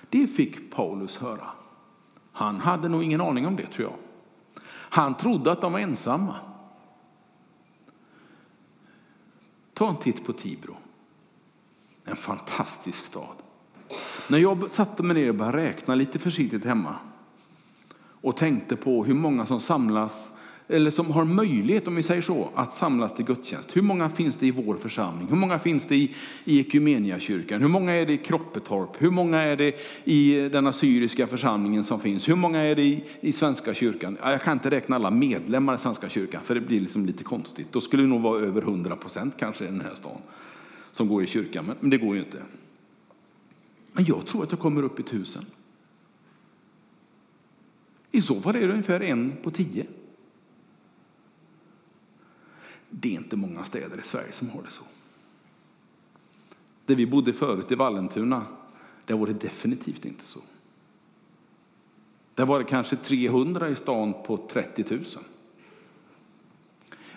Det 0.09 0.27
fick 0.27 0.71
Paulus 0.71 1.17
höra. 1.17 1.47
Han 2.31 2.59
hade 2.59 2.89
nog 2.89 3.03
ingen 3.03 3.21
aning 3.21 3.47
om 3.47 3.55
det 3.55 3.67
tror 3.67 3.89
jag. 3.89 3.97
Han 4.67 5.17
trodde 5.17 5.51
att 5.51 5.61
de 5.61 5.71
var 5.71 5.79
ensamma. 5.79 6.35
Ta 9.73 9.89
en 9.89 9.97
titt 9.97 10.25
på 10.25 10.33
Tibro. 10.33 10.77
En 12.05 12.15
fantastisk 12.15 13.05
stad. 13.05 13.35
När 14.29 14.37
jag 14.37 14.71
satte 14.71 15.03
mig 15.03 15.15
ner 15.15 15.29
och 15.29 15.35
började 15.35 15.57
räkna 15.57 15.95
lite 15.95 16.19
försiktigt 16.19 16.65
hemma 16.65 16.95
och 18.21 18.37
tänkte 18.37 18.75
på 18.75 19.03
hur 19.03 19.13
många 19.13 19.45
som 19.45 19.61
samlas 19.61 20.31
eller 20.71 20.91
som 20.91 21.11
har 21.11 21.25
möjlighet, 21.25 21.87
om 21.87 21.95
vi 21.95 22.03
säger 22.03 22.21
så, 22.21 22.49
att 22.55 22.73
samlas 22.73 23.15
till 23.15 23.25
gudstjänst. 23.25 23.77
Hur 23.77 23.81
många 23.81 24.09
finns 24.09 24.35
det 24.35 24.47
i 24.47 24.51
vår 24.51 24.75
församling? 24.75 25.27
Hur 25.27 25.35
många 25.35 25.59
finns 25.59 25.85
det 25.85 25.95
i, 25.95 26.15
i 26.45 26.59
Ekumeniakyrkan? 26.59 27.61
Hur 27.61 27.67
många 27.67 27.91
är 27.91 28.05
det 28.05 28.13
i 28.13 28.17
Kroppetorp? 28.17 28.89
Hur 28.97 29.11
många 29.11 29.41
är 29.41 29.55
det 29.55 29.75
i 30.03 30.49
den 30.49 30.67
assyriska 30.67 31.27
församlingen 31.27 31.83
som 31.83 31.99
finns? 31.99 32.29
Hur 32.29 32.35
många 32.35 32.59
är 32.59 32.75
det 32.75 32.81
i, 32.81 33.03
i 33.21 33.31
Svenska 33.31 33.73
kyrkan? 33.73 34.17
Jag 34.23 34.41
kan 34.41 34.53
inte 34.53 34.69
räkna 34.69 34.95
alla 34.95 35.11
medlemmar 35.11 35.75
i 35.75 35.77
Svenska 35.77 36.09
kyrkan, 36.09 36.41
för 36.43 36.55
det 36.55 36.61
blir 36.61 36.79
liksom 36.79 37.05
lite 37.05 37.23
konstigt. 37.23 37.67
Då 37.71 37.81
skulle 37.81 38.03
det 38.03 38.09
nog 38.09 38.21
vara 38.21 38.41
över 38.41 38.61
100 38.61 38.95
procent 38.95 39.37
kanske 39.37 39.63
i 39.63 39.67
den 39.67 39.81
här 39.81 39.95
stan 39.95 40.17
som 40.91 41.07
går 41.07 41.23
i 41.23 41.27
kyrkan, 41.27 41.65
men, 41.65 41.75
men 41.79 41.89
det 41.89 41.97
går 41.97 42.15
ju 42.15 42.21
inte. 42.21 42.37
Men 43.93 44.05
jag 44.05 44.25
tror 44.25 44.43
att 44.43 44.51
jag 44.51 44.59
kommer 44.59 44.83
upp 44.83 44.99
i 44.99 45.03
tusen. 45.03 45.45
I 48.11 48.21
så 48.21 48.41
fall 48.41 48.55
är 48.55 48.59
det 48.59 48.73
ungefär 48.73 48.99
en 48.99 49.37
på 49.43 49.51
tio. 49.51 49.87
Det 52.89 53.09
är 53.09 53.13
inte 53.13 53.35
många 53.35 53.65
städer 53.65 53.99
i 53.99 54.07
Sverige 54.07 54.31
som 54.31 54.49
har 54.49 54.63
det 54.63 54.71
så. 54.71 54.83
Där 56.85 56.95
vi 56.95 57.05
bodde 57.05 57.33
förut 57.33 57.71
i 57.71 57.75
Vallentuna, 57.75 58.45
där 59.05 59.15
var 59.15 59.27
det 59.27 59.33
definitivt 59.33 60.05
inte 60.05 60.27
så. 60.27 60.39
Där 62.35 62.45
var 62.45 62.59
det 62.59 62.65
kanske 62.65 62.95
300 62.95 63.69
i 63.69 63.75
stan 63.75 64.13
på 64.25 64.37
30 64.37 64.85
000. 64.89 65.05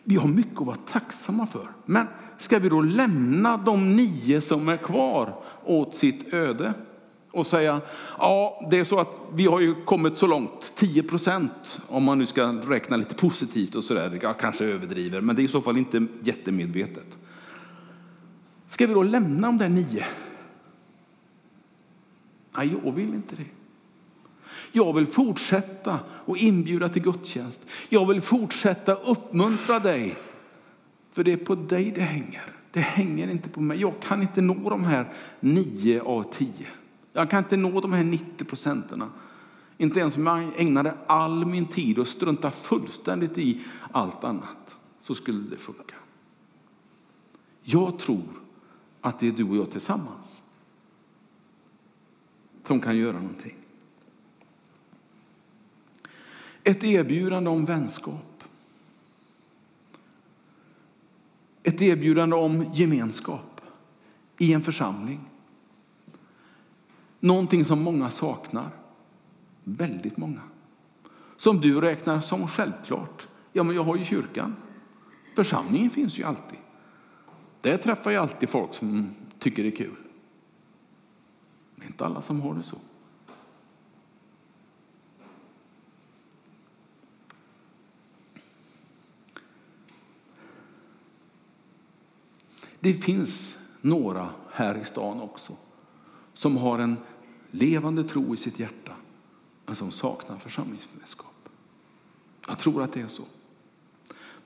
Vi 0.04 0.16
har 0.16 0.28
mycket 0.28 0.60
att 0.60 0.66
vara 0.66 0.76
tacksamma 0.76 1.46
för. 1.46 1.68
Men 1.84 2.06
ska 2.38 2.58
vi 2.58 2.68
då 2.68 2.80
lämna 2.80 3.56
de 3.56 3.96
nio 3.96 4.40
som 4.40 4.68
är 4.68 4.76
kvar 4.76 5.42
åt 5.64 5.94
sitt 5.94 6.34
öde? 6.34 6.74
Och 7.34 7.46
säga 7.46 7.80
ja, 8.18 8.66
det 8.70 8.78
är 8.78 8.84
så 8.84 9.00
att 9.00 9.16
vi 9.34 9.46
har 9.46 9.60
ju 9.60 9.74
kommit 9.74 10.18
så 10.18 10.26
långt, 10.26 10.72
10 10.76 11.02
procent 11.02 11.80
om 11.88 12.04
man 12.04 12.18
nu 12.18 12.26
ska 12.26 12.42
räkna 12.46 12.96
lite 12.96 13.14
positivt 13.14 13.74
och 13.74 13.84
sådär. 13.84 14.18
Jag 14.22 14.38
kanske 14.38 14.64
överdriver, 14.64 15.20
men 15.20 15.36
det 15.36 15.42
är 15.42 15.44
i 15.44 15.48
så 15.48 15.60
fall 15.60 15.76
inte 15.76 16.06
jättemedvetet. 16.22 17.18
Ska 18.66 18.86
vi 18.86 18.94
då 18.94 19.02
lämna 19.02 19.46
de 19.46 19.58
där 19.58 19.68
nio? 19.68 20.06
Nej, 22.56 22.76
jag 22.84 22.92
vill 22.92 23.14
inte 23.14 23.36
det. 23.36 23.44
Jag 24.72 24.92
vill 24.92 25.06
fortsätta 25.06 25.98
och 26.08 26.36
inbjuda 26.36 26.88
till 26.88 27.02
gudstjänst. 27.02 27.60
Jag 27.88 28.06
vill 28.06 28.20
fortsätta 28.20 28.94
uppmuntra 28.94 29.78
dig. 29.78 30.16
För 31.12 31.24
det 31.24 31.32
är 31.32 31.36
på 31.36 31.54
dig 31.54 31.92
det 31.94 32.00
hänger. 32.00 32.42
Det 32.72 32.80
hänger 32.80 33.30
inte 33.30 33.48
på 33.48 33.60
mig. 33.60 33.80
Jag 33.80 33.92
kan 34.00 34.22
inte 34.22 34.40
nå 34.40 34.70
de 34.70 34.84
här 34.84 35.12
nio 35.40 36.02
av 36.02 36.22
tio. 36.22 36.66
Jag 37.16 37.30
kan 37.30 37.38
inte 37.38 37.56
nå 37.56 37.80
de 37.80 37.92
här 37.92 38.04
90 38.04 38.44
procenten. 38.44 39.04
Inte 39.78 40.00
ens 40.00 40.16
om 40.16 40.26
jag 40.26 40.60
ägnade 40.60 40.94
all 41.06 41.44
min 41.44 41.66
tid 41.66 41.98
och 41.98 42.08
strunta 42.08 42.50
fullständigt 42.50 43.38
i 43.38 43.64
allt 43.92 44.24
annat 44.24 44.76
så 45.02 45.14
skulle 45.14 45.50
det 45.50 45.56
funka. 45.56 45.94
Jag 47.62 47.98
tror 47.98 48.28
att 49.00 49.18
det 49.18 49.28
är 49.28 49.32
du 49.32 49.44
och 49.44 49.56
jag 49.56 49.70
tillsammans 49.70 50.42
som 52.66 52.80
kan 52.80 52.96
göra 52.96 53.16
någonting. 53.16 53.56
Ett 56.62 56.84
erbjudande 56.84 57.50
om 57.50 57.64
vänskap. 57.64 58.44
Ett 61.62 61.82
erbjudande 61.82 62.36
om 62.36 62.72
gemenskap 62.72 63.60
i 64.38 64.52
en 64.52 64.62
församling. 64.62 65.20
Någonting 67.24 67.64
som 67.64 67.82
många 67.82 68.10
saknar. 68.10 68.70
Väldigt 69.64 70.16
många. 70.16 70.40
Som 71.36 71.60
du 71.60 71.80
räknar 71.80 72.20
som 72.20 72.48
självklart. 72.48 73.28
Ja, 73.52 73.62
men 73.62 73.76
jag 73.76 73.84
har 73.84 73.96
ju 73.96 74.04
kyrkan. 74.04 74.56
Församlingen 75.36 75.90
finns 75.90 76.18
ju 76.18 76.24
alltid. 76.24 76.58
Där 77.60 77.76
träffar 77.76 78.10
jag 78.10 78.22
alltid 78.22 78.48
folk 78.48 78.74
som 78.74 79.14
tycker 79.38 79.62
det 79.62 79.68
är 79.68 79.76
kul. 79.76 79.96
Det 81.74 81.82
är 81.82 81.86
inte 81.86 82.06
alla 82.06 82.22
som 82.22 82.40
har 82.40 82.54
det 82.54 82.62
så. 82.62 82.76
Det 92.80 92.94
finns 92.94 93.56
några 93.80 94.28
här 94.50 94.74
i 94.74 94.84
stan 94.84 95.20
också 95.20 95.56
som 96.34 96.56
har 96.56 96.78
en 96.78 96.96
levande 97.54 98.04
tro 98.04 98.34
i 98.34 98.36
sitt 98.36 98.58
hjärta, 98.58 98.92
men 99.66 99.76
som 99.76 99.90
saknar 99.90 100.38
församlingsgemenskap. 100.38 101.48
Jag 102.46 102.58
tror 102.58 102.82
att 102.82 102.92
det 102.92 103.00
är 103.00 103.08
så. 103.08 103.22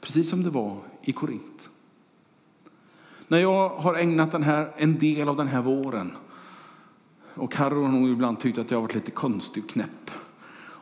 Precis 0.01 0.31
som 0.31 0.43
det 0.43 0.51
var 0.51 0.81
i 1.03 1.13
Korint. 1.13 1.71
När 3.29 3.39
jag 3.39 3.69
har 3.69 3.95
ägnat 3.95 4.31
den 4.31 4.43
här, 4.43 4.73
en 4.77 4.99
del 4.99 5.29
av 5.29 5.37
den 5.37 5.49
här 5.49 5.63
våren, 5.63 6.13
och 7.35 7.53
Carro 7.53 7.83
har 7.83 7.93
nog 7.93 8.09
ibland 8.09 8.41
tyckt 8.41 8.59
att 8.59 8.71
jag 8.71 8.79
har 8.79 8.83
varit 8.83 8.95
lite 8.95 9.11
konstig 9.11 9.65
och 9.65 9.71
knäpp, 9.71 10.11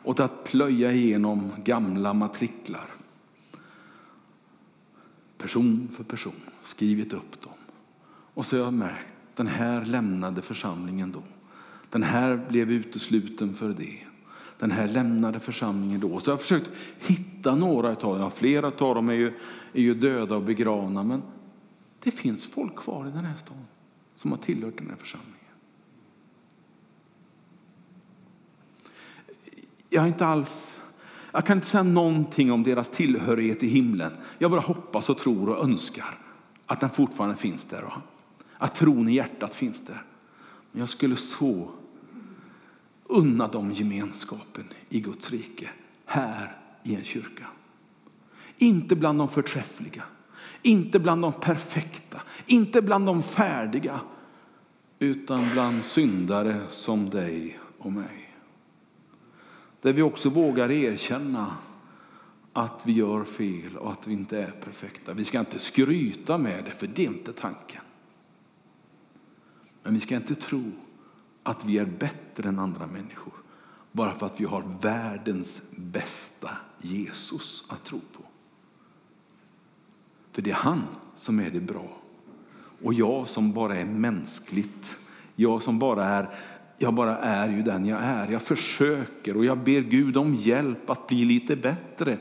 åt 0.04 0.20
att 0.20 0.44
plöja 0.44 0.92
igenom 0.92 1.52
gamla 1.64 2.14
matriklar. 2.14 2.90
Person 5.38 5.88
för 5.96 6.04
person, 6.04 6.40
skrivit 6.62 7.12
upp 7.12 7.42
dem. 7.42 7.52
Och 8.34 8.46
så 8.46 8.56
har 8.56 8.64
jag 8.64 8.74
märkt, 8.74 9.14
den 9.34 9.46
här 9.46 9.84
lämnade 9.84 10.42
församlingen 10.42 11.12
då. 11.12 11.22
Den 11.96 12.02
här 12.02 12.36
blev 12.48 12.70
utesluten 12.70 13.54
för 13.54 13.68
det. 13.68 13.98
Den 14.58 14.70
här 14.70 14.88
lämnade 14.88 15.40
församlingen 15.40 16.00
då. 16.00 16.20
Så 16.20 16.30
jag 16.30 16.34
har 16.34 16.38
försökt 16.38 16.70
hitta 16.98 17.54
några 17.54 17.88
av 17.88 17.94
dem. 17.96 18.20
Ja, 18.20 18.30
flera 18.30 18.66
av 18.66 18.94
dem 18.94 19.08
är 19.08 19.14
ju, 19.14 19.26
är 19.72 19.80
ju 19.80 19.94
döda 19.94 20.36
och 20.36 20.42
begravna. 20.42 21.02
Men 21.02 21.22
det 22.02 22.10
finns 22.10 22.44
folk 22.44 22.76
kvar 22.76 23.08
i 23.08 23.10
den 23.10 23.24
här 23.24 23.36
staden 23.36 23.66
som 24.16 24.30
har 24.30 24.38
tillhört 24.38 24.78
den 24.78 24.90
här 24.90 24.96
församlingen. 24.96 25.36
Jag 29.90 30.00
har 30.00 30.08
inte 30.08 30.26
alls 30.26 30.80
jag 31.32 31.46
kan 31.46 31.58
inte 31.58 31.66
säga 31.66 31.82
någonting 31.82 32.52
om 32.52 32.62
deras 32.62 32.90
tillhörighet 32.90 33.62
i 33.62 33.68
himlen. 33.68 34.12
Jag 34.38 34.50
bara 34.50 34.60
hoppas 34.60 35.08
och 35.08 35.18
tror 35.18 35.48
och 35.48 35.64
önskar 35.64 36.18
att 36.66 36.80
den 36.80 36.90
fortfarande 36.90 37.36
finns 37.36 37.64
där. 37.64 37.92
Att 38.58 38.74
tron 38.74 39.08
i 39.08 39.14
hjärtat 39.14 39.54
finns 39.54 39.80
där. 39.80 40.02
Men 40.72 40.80
jag 40.80 40.88
skulle 40.88 41.16
så 41.16 41.70
unna 43.08 43.48
dem 43.48 43.72
gemenskapen 43.72 44.64
i 44.88 45.00
Guds 45.00 45.30
rike 45.30 45.70
här 46.04 46.56
i 46.82 46.94
en 46.94 47.04
kyrka. 47.04 47.46
Inte 48.58 48.96
bland 48.96 49.18
de 49.18 49.28
förträffliga, 49.28 50.02
inte 50.62 50.98
bland 50.98 51.22
de 51.22 51.32
perfekta, 51.32 52.22
inte 52.46 52.82
bland 52.82 53.06
de 53.06 53.22
färdiga, 53.22 54.00
utan 54.98 55.42
bland 55.52 55.84
syndare 55.84 56.62
som 56.70 57.10
dig 57.10 57.58
och 57.78 57.92
mig. 57.92 58.34
Där 59.80 59.92
vi 59.92 60.02
också 60.02 60.30
vågar 60.30 60.70
erkänna 60.70 61.56
att 62.52 62.82
vi 62.86 62.92
gör 62.92 63.24
fel 63.24 63.76
och 63.76 63.92
att 63.92 64.06
vi 64.06 64.12
inte 64.12 64.42
är 64.42 64.50
perfekta. 64.50 65.12
Vi 65.14 65.24
ska 65.24 65.40
inte 65.40 65.58
skryta 65.58 66.38
med 66.38 66.64
det, 66.64 66.70
för 66.70 66.86
det 66.86 67.02
är 67.02 67.06
inte 67.06 67.32
tanken. 67.32 67.82
Men 69.82 69.94
vi 69.94 70.00
ska 70.00 70.16
inte 70.16 70.34
tro 70.34 70.72
att 71.46 71.64
vi 71.64 71.78
är 71.78 71.86
bättre 71.86 72.48
än 72.48 72.58
andra 72.58 72.86
människor 72.86 73.32
bara 73.92 74.14
för 74.14 74.26
att 74.26 74.40
vi 74.40 74.44
har 74.44 74.64
världens 74.80 75.62
bästa 75.70 76.50
Jesus 76.80 77.64
att 77.68 77.84
tro 77.84 77.98
på. 77.98 78.22
För 80.32 80.42
det 80.42 80.50
är 80.50 80.54
han 80.54 80.82
som 81.16 81.40
är 81.40 81.50
det 81.50 81.60
bra. 81.60 81.88
Och 82.82 82.94
jag 82.94 83.28
som 83.28 83.52
bara 83.52 83.76
är 83.76 83.84
mänskligt, 83.84 84.96
jag 85.36 85.62
som 85.62 85.78
bara 85.78 86.04
är, 86.04 86.28
jag 86.78 86.94
bara 86.94 87.18
är 87.18 87.48
ju 87.48 87.62
den 87.62 87.86
jag 87.86 88.02
är. 88.02 88.32
Jag 88.32 88.42
försöker 88.42 89.36
och 89.36 89.44
jag 89.44 89.58
ber 89.58 89.80
Gud 89.80 90.16
om 90.16 90.34
hjälp 90.34 90.90
att 90.90 91.06
bli 91.06 91.24
lite 91.24 91.56
bättre. 91.56 92.18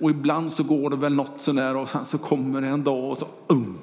Och 0.00 0.10
ibland 0.10 0.52
så 0.52 0.62
går 0.62 0.90
det 0.90 0.96
väl 0.96 1.14
något 1.14 1.40
sånär 1.40 1.76
och 1.76 1.88
sen 1.88 2.04
så 2.04 2.18
kommer 2.18 2.60
det 2.60 2.68
en 2.68 2.84
dag 2.84 3.10
och 3.10 3.18
så 3.18 3.28
um, 3.46 3.78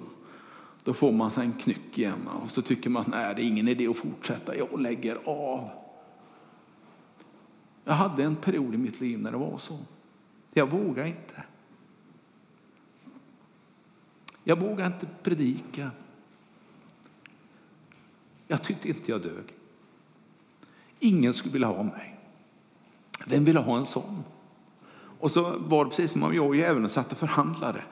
då 0.89 0.93
får 0.93 1.11
man 1.11 1.31
sig 1.31 1.45
en 1.45 1.53
knyck 1.53 1.97
igen 1.97 2.27
och 2.27 2.49
så 2.49 2.61
tycker 2.61 2.89
man 2.89 3.13
att 3.13 3.35
det 3.35 3.43
är 3.43 3.47
ingen 3.47 3.67
idé 3.67 3.87
att 3.87 3.97
fortsätta, 3.97 4.57
jag 4.57 4.81
lägger 4.81 5.15
av. 5.25 5.69
Jag 7.83 7.93
hade 7.93 8.23
en 8.23 8.35
period 8.35 8.75
i 8.75 8.77
mitt 8.77 8.99
liv 8.99 9.19
när 9.19 9.31
det 9.31 9.37
var 9.37 9.57
så. 9.57 9.79
Jag 10.53 10.69
vågar 10.69 11.05
inte. 11.05 11.43
Jag 14.43 14.59
vågar 14.59 14.87
inte 14.87 15.07
predika. 15.23 15.91
Jag 18.47 18.63
tyckte 18.63 18.89
inte 18.89 19.11
jag 19.11 19.21
dög. 19.21 19.53
Ingen 20.99 21.33
skulle 21.33 21.53
vilja 21.53 21.67
ha 21.67 21.83
mig. 21.83 22.19
Vem 23.25 23.45
vill 23.45 23.57
ha 23.57 23.77
en 23.77 23.85
sån? 23.85 24.23
Och 25.19 25.31
så 25.31 25.57
var 25.59 25.85
det 25.85 25.89
precis 25.89 26.11
som 26.11 26.23
om 26.23 26.35
jag 26.35 26.47
och 26.47 26.55
djävulen 26.55 26.89
satt 26.89 27.11
och 27.11 27.17
förhandlade. 27.17 27.83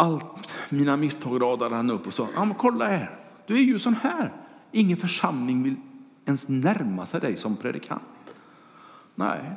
Allt 0.00 0.54
mina 0.70 0.96
misstag 0.96 1.42
radade 1.42 1.76
han 1.76 1.90
upp 1.90 2.06
och 2.06 2.14
sa, 2.14 2.28
ja, 2.34 2.44
men 2.44 2.54
kolla 2.54 2.84
här, 2.88 3.10
du 3.46 3.54
är 3.54 3.62
ju 3.62 3.78
sån 3.78 3.94
här. 3.94 4.32
Ingen 4.72 4.96
församling 4.96 5.62
vill 5.62 5.76
ens 6.24 6.48
närma 6.48 7.06
sig 7.06 7.20
dig 7.20 7.36
som 7.36 7.56
predikant. 7.56 8.34
Nej. 9.14 9.56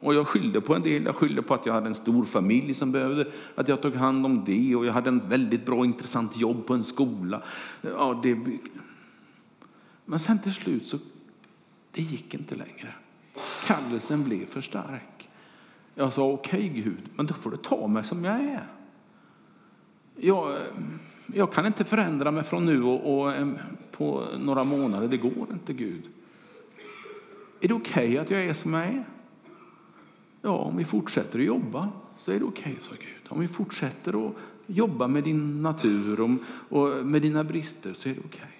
Och 0.00 0.14
jag 0.14 0.28
skyllde 0.28 0.60
på 0.60 0.74
en 0.74 0.82
del. 0.82 1.04
Jag 1.04 1.16
skyllde 1.16 1.42
på 1.42 1.54
att 1.54 1.66
jag 1.66 1.72
hade 1.72 1.86
en 1.86 1.94
stor 1.94 2.24
familj 2.24 2.74
som 2.74 2.92
behövde 2.92 3.32
att 3.54 3.68
jag 3.68 3.82
tog 3.82 3.94
hand 3.94 4.26
om 4.26 4.44
det. 4.44 4.76
Och 4.76 4.86
jag 4.86 4.92
hade 4.92 5.08
en 5.08 5.28
väldigt 5.28 5.66
bra 5.66 5.84
intressant 5.84 6.36
jobb 6.36 6.66
på 6.66 6.74
en 6.74 6.84
skola. 6.84 7.42
Ja, 7.80 8.20
det... 8.22 8.38
Men 10.04 10.18
sen 10.18 10.38
till 10.38 10.54
slut 10.54 10.86
så 10.86 10.98
det 11.92 12.02
gick 12.02 12.34
inte 12.34 12.54
längre. 12.54 12.94
Kallelsen 13.66 14.24
blev 14.24 14.46
för 14.46 14.60
stark. 14.60 15.28
Jag 15.94 16.12
sa 16.12 16.30
okej 16.32 16.70
okay, 16.70 16.82
Gud, 16.82 17.02
men 17.16 17.26
då 17.26 17.34
får 17.34 17.50
du 17.50 17.56
ta 17.56 17.86
mig 17.86 18.04
som 18.04 18.24
jag 18.24 18.40
är. 18.40 18.75
Jag, 20.16 20.56
jag 21.26 21.52
kan 21.52 21.66
inte 21.66 21.84
förändra 21.84 22.30
mig 22.30 22.44
från 22.44 22.66
nu 22.66 22.82
och, 22.82 23.18
och 23.18 23.32
eh, 23.32 23.48
på 23.90 24.24
några 24.38 24.64
månader. 24.64 25.08
Det 25.08 25.16
går 25.16 25.46
inte 25.52 25.72
Gud. 25.72 26.02
Är 27.60 27.68
det 27.68 27.74
okej 27.74 28.06
okay 28.06 28.18
att 28.18 28.30
jag 28.30 28.44
är 28.44 28.54
som 28.54 28.74
jag 28.74 28.84
är? 28.84 29.04
Ja, 30.42 30.56
om 30.56 30.76
vi 30.76 30.84
fortsätter 30.84 31.38
att 31.38 31.44
jobba 31.44 31.88
så 32.18 32.32
är 32.32 32.38
det 32.38 32.44
okej, 32.44 32.72
okay, 32.72 32.88
sa 32.88 32.94
Gud. 32.94 33.28
Om 33.28 33.40
vi 33.40 33.48
fortsätter 33.48 34.26
att 34.26 34.34
jobba 34.66 35.08
med 35.08 35.24
din 35.24 35.62
natur 35.62 36.20
och, 36.20 36.30
och 36.68 37.06
med 37.06 37.22
dina 37.22 37.44
brister 37.44 37.92
så 37.94 38.08
är 38.08 38.14
det 38.14 38.20
okej. 38.20 38.40
Okay. 38.40 38.50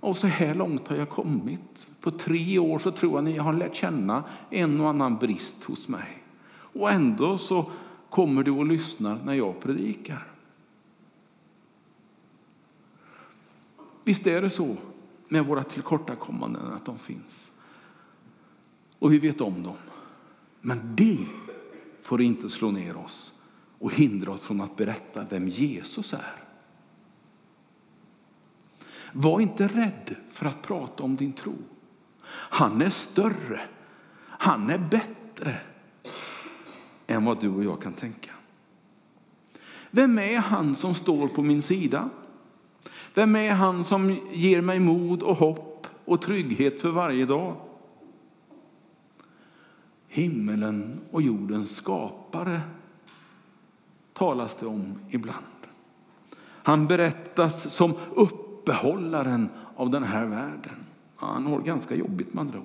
Och 0.00 0.16
så 0.16 0.26
här 0.26 0.54
långt 0.54 0.88
har 0.88 0.96
jag 0.96 1.08
kommit. 1.08 1.90
På 2.00 2.10
tre 2.10 2.58
år 2.58 2.78
så 2.78 2.90
tror 2.90 3.14
jag 3.14 3.24
ni 3.24 3.38
har 3.38 3.52
lärt 3.52 3.74
känna 3.74 4.24
en 4.50 4.80
och 4.80 4.88
annan 4.88 5.16
brist 5.16 5.64
hos 5.64 5.88
mig. 5.88 6.22
Och 6.52 6.90
ändå 6.90 7.38
så 7.38 7.70
kommer 8.10 8.42
du 8.42 8.50
och 8.50 8.66
lyssnar 8.66 9.18
när 9.24 9.34
jag 9.34 9.60
predikar. 9.60 10.26
Visst 14.04 14.26
är 14.26 14.42
det 14.42 14.50
så 14.50 14.76
med 15.28 15.46
våra 15.46 15.62
tillkortakommanden 15.62 16.72
att 16.72 16.84
de 16.84 16.98
finns. 16.98 17.50
Och 18.98 19.12
vi 19.12 19.18
vet 19.18 19.40
om 19.40 19.62
dem. 19.62 19.76
Men 20.60 20.96
det 20.96 21.26
får 22.02 22.22
inte 22.22 22.50
slå 22.50 22.70
ner 22.70 22.96
oss 22.96 23.34
och 23.78 23.92
hindra 23.92 24.32
oss 24.32 24.42
från 24.42 24.60
att 24.60 24.76
berätta 24.76 25.26
vem 25.30 25.48
Jesus 25.48 26.12
är. 26.12 26.44
Var 29.12 29.40
inte 29.40 29.68
rädd 29.68 30.16
för 30.30 30.46
att 30.46 30.62
prata 30.62 31.02
om 31.02 31.16
din 31.16 31.32
tro. 31.32 31.54
Han 32.26 32.82
är 32.82 32.90
större, 32.90 33.60
han 34.26 34.70
är 34.70 34.78
bättre 34.78 35.56
än 37.06 37.24
vad 37.24 37.40
du 37.40 37.48
och 37.48 37.64
jag 37.64 37.82
kan 37.82 37.92
tänka. 37.92 38.30
Vem 39.90 40.18
är 40.18 40.38
han 40.38 40.76
som 40.76 40.94
står 40.94 41.28
på 41.28 41.42
min 41.42 41.62
sida? 41.62 42.10
Vem 43.14 43.36
är 43.36 43.52
han 43.52 43.84
som 43.84 44.18
ger 44.32 44.60
mig 44.60 44.80
mod 44.80 45.22
och 45.22 45.36
hopp 45.36 45.86
och 46.04 46.22
trygghet 46.22 46.80
för 46.80 46.90
varje 46.90 47.26
dag? 47.26 47.56
Himmelen 50.08 51.00
och 51.10 51.22
jordens 51.22 51.76
skapare 51.76 52.60
talas 54.12 54.54
det 54.54 54.66
om 54.66 54.98
ibland. 55.08 55.44
Han 56.62 56.86
berättas 56.86 57.74
som 57.74 57.94
uppehållaren 58.14 59.48
av 59.76 59.90
den 59.90 60.04
här 60.04 60.26
världen. 60.26 60.76
Han 61.16 61.46
har 61.46 61.60
ganska 61.60 61.94
jobbigt 61.94 62.34
med 62.34 62.40
andra 62.40 62.58
ord. 62.58 62.64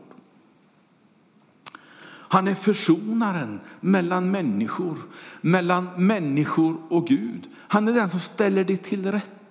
Han 2.28 2.48
är 2.48 2.56
försonaren 2.56 3.60
mellan 3.80 4.32
människor, 4.32 4.98
mellan 5.42 5.90
människor 5.98 6.78
och 6.90 7.08
Gud. 7.08 7.50
Han 7.58 7.88
är 7.88 7.94
den 7.94 8.10
som 8.10 8.20
ställer 8.20 8.64
det 8.64 8.78
till 8.78 9.12
rätta 9.12 9.45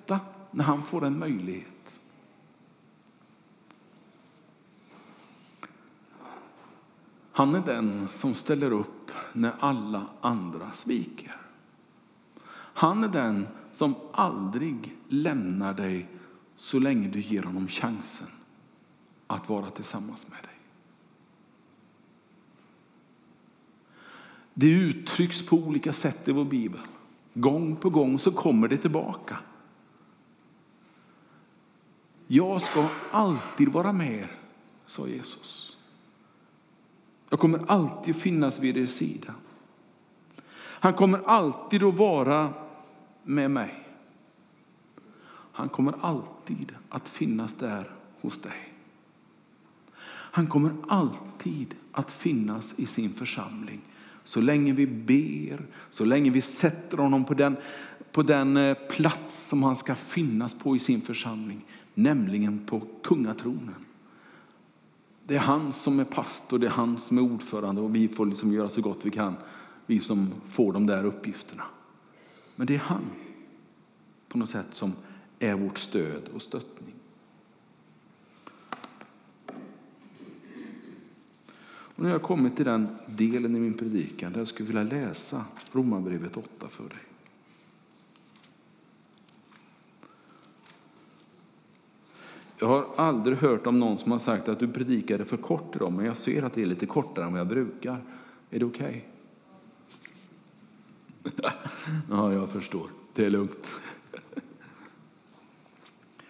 när 0.55 0.65
han 0.65 0.83
får 0.83 1.05
en 1.05 1.19
möjlighet. 1.19 2.01
Han 7.33 7.55
är 7.55 7.61
den 7.61 8.09
som 8.09 8.35
ställer 8.35 8.73
upp 8.73 9.11
när 9.33 9.55
alla 9.61 10.07
andra 10.21 10.73
sviker. 10.73 11.37
Han 12.55 13.05
är 13.05 13.09
den 13.09 13.49
som 13.75 13.95
aldrig 14.13 14.97
lämnar 15.09 15.75
dig 15.75 16.09
så 16.57 16.79
länge 16.79 17.09
du 17.09 17.21
ger 17.21 17.43
honom 17.43 17.69
chansen 17.69 18.27
att 19.27 19.49
vara 19.49 19.71
tillsammans 19.71 20.27
med 20.29 20.43
dig. 20.43 20.59
Det 24.55 24.71
uttrycks 24.71 25.47
på 25.47 25.57
olika 25.57 25.93
sätt 25.93 26.29
i 26.29 26.33
vår 26.33 26.45
bibel. 26.45 26.81
Gång 27.35 27.77
på 27.77 27.91
gång 27.91 28.19
så 28.19 28.33
kommer 28.33 28.69
det 28.69 28.77
tillbaka. 28.77 29.39
Jag 32.27 32.63
ska 32.63 32.89
alltid 33.11 33.69
vara 33.69 33.93
med 33.93 34.13
er, 34.13 34.31
sa 34.87 35.09
Jesus. 35.09 35.77
Jag 37.31 37.41
kommer 37.41 37.65
alltid 37.67 38.17
finnas 38.17 38.59
vid 38.59 38.77
er 38.77 38.87
sida. 38.87 39.35
Han 40.57 40.93
kommer 40.93 41.19
alltid 41.27 41.83
att 41.83 41.99
vara 41.99 42.53
med 43.23 43.51
mig. 43.51 43.85
Han 45.53 45.69
kommer 45.69 45.95
alltid 46.01 46.73
att 46.89 47.09
finnas 47.09 47.53
där 47.53 47.91
hos 48.21 48.43
dig. 48.43 48.73
Han 50.07 50.47
kommer 50.47 50.73
alltid 50.89 51.75
att 51.93 52.13
finnas 52.13 52.75
i 52.77 52.87
sin 52.87 53.13
församling. 53.13 53.81
Så 54.25 54.41
länge 54.41 54.73
vi 54.73 54.87
ber, 54.87 55.67
så 55.91 56.05
länge 56.05 56.31
vi 56.31 56.43
sätter 56.43 56.97
honom 56.99 57.25
på 57.25 57.35
den, 57.35 57.57
på 58.13 58.23
den 58.23 58.57
eh, 58.57 58.75
plats 58.75 59.49
som 59.49 59.63
han 59.63 59.77
ska 59.77 59.95
finnas 59.95 60.55
på 60.55 60.77
i 60.77 60.79
sin 60.79 61.01
församling, 61.01 61.65
nämligen 61.95 62.67
på 62.67 62.83
kungatronen. 63.03 63.85
Det 65.25 65.35
är 65.35 65.39
han 65.41 65.73
som 65.73 66.01
är 66.01 66.05
pastor, 66.05 66.59
det 66.59 66.67
är 66.67 66.71
han 66.71 66.99
som 66.99 67.19
är 67.19 67.23
ordförande 67.23 67.81
och 67.81 67.95
vi 67.95 68.09
får 68.09 68.27
liksom 68.27 68.53
göra 68.53 68.71
så 68.71 68.81
gott 68.81 68.99
vi 69.03 69.11
kan, 69.11 69.35
vi 69.87 70.01
som 70.01 70.33
får 70.49 70.73
de 70.73 70.87
där 70.87 71.05
uppgifterna. 71.05 71.65
Men 72.57 72.67
det 72.67 72.75
är 72.75 72.79
han 72.79 73.03
på 74.29 74.39
något 74.39 74.51
sätt 74.51 74.67
som 74.71 74.93
är 75.39 75.55
vårt 75.55 75.79
stöd 75.79 76.29
och 76.35 76.43
stöttning. 76.43 76.95
Och 81.97 82.03
nu 82.03 82.05
har 82.05 82.15
jag 82.15 82.23
kommit 82.23 82.57
till 82.57 82.65
den 82.65 82.89
delen 83.07 83.57
i 83.57 83.61
min 83.61 83.75
predikan 83.75 84.33
där 84.33 84.39
jag 84.39 84.49
skulle 84.49 84.67
vilja 84.67 84.83
läsa 84.83 85.45
Romarbrevet 85.73 86.37
8 86.37 86.69
för 86.69 86.89
dig. 86.89 87.14
Jag 92.65 92.69
har 92.69 92.87
aldrig 92.97 93.39
hört 93.39 93.67
om 93.67 93.81
någon 93.81 93.99
som 93.99 94.13
har 94.13 94.19
sagt 94.19 94.49
att 94.49 94.59
du 94.59 94.69
predikade 94.69 95.25
för 95.25 95.37
kort 95.37 95.77
idag, 95.77 95.93
men 95.93 96.07
jag 96.07 96.17
ser 96.17 96.43
att 96.43 96.53
det 96.53 96.63
är 96.63 96.67
lite 96.67 96.87
kortare 96.87 97.25
än 97.25 97.33
vad 97.33 97.41
jag 97.41 97.49
brukar. 97.49 98.03
Är 98.51 98.59
det 98.59 98.65
okej? 98.65 99.09
Okay? 101.25 101.33
ja, 102.11 102.33
jag 102.33 102.49
förstår. 102.49 102.87
Det 103.15 103.25
är 103.25 103.31
lugnt. 103.31 103.67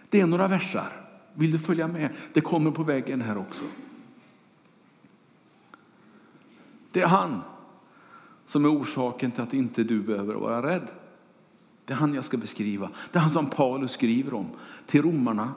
Det 0.08 0.20
är 0.20 0.26
några 0.26 0.48
versar. 0.48 1.06
Vill 1.34 1.52
du 1.52 1.58
följa 1.58 1.88
med? 1.88 2.10
Det 2.32 2.40
kommer 2.40 2.70
på 2.70 2.82
väggen 2.82 3.20
här 3.20 3.38
också. 3.38 3.64
Det 6.92 7.00
är 7.00 7.06
han 7.06 7.42
som 8.46 8.64
är 8.64 8.80
orsaken 8.80 9.30
till 9.30 9.42
att 9.42 9.54
inte 9.54 9.84
du 9.84 10.00
behöver 10.00 10.34
vara 10.34 10.66
rädd. 10.66 10.88
Det 11.84 11.92
är 11.92 11.96
han 11.96 12.14
jag 12.14 12.24
ska 12.24 12.36
beskriva. 12.36 12.90
Det 13.12 13.18
är 13.18 13.22
han 13.22 13.30
som 13.30 13.50
Paulus 13.50 13.92
skriver 13.92 14.34
om 14.34 14.46
till 14.86 15.02
romarna. 15.02 15.52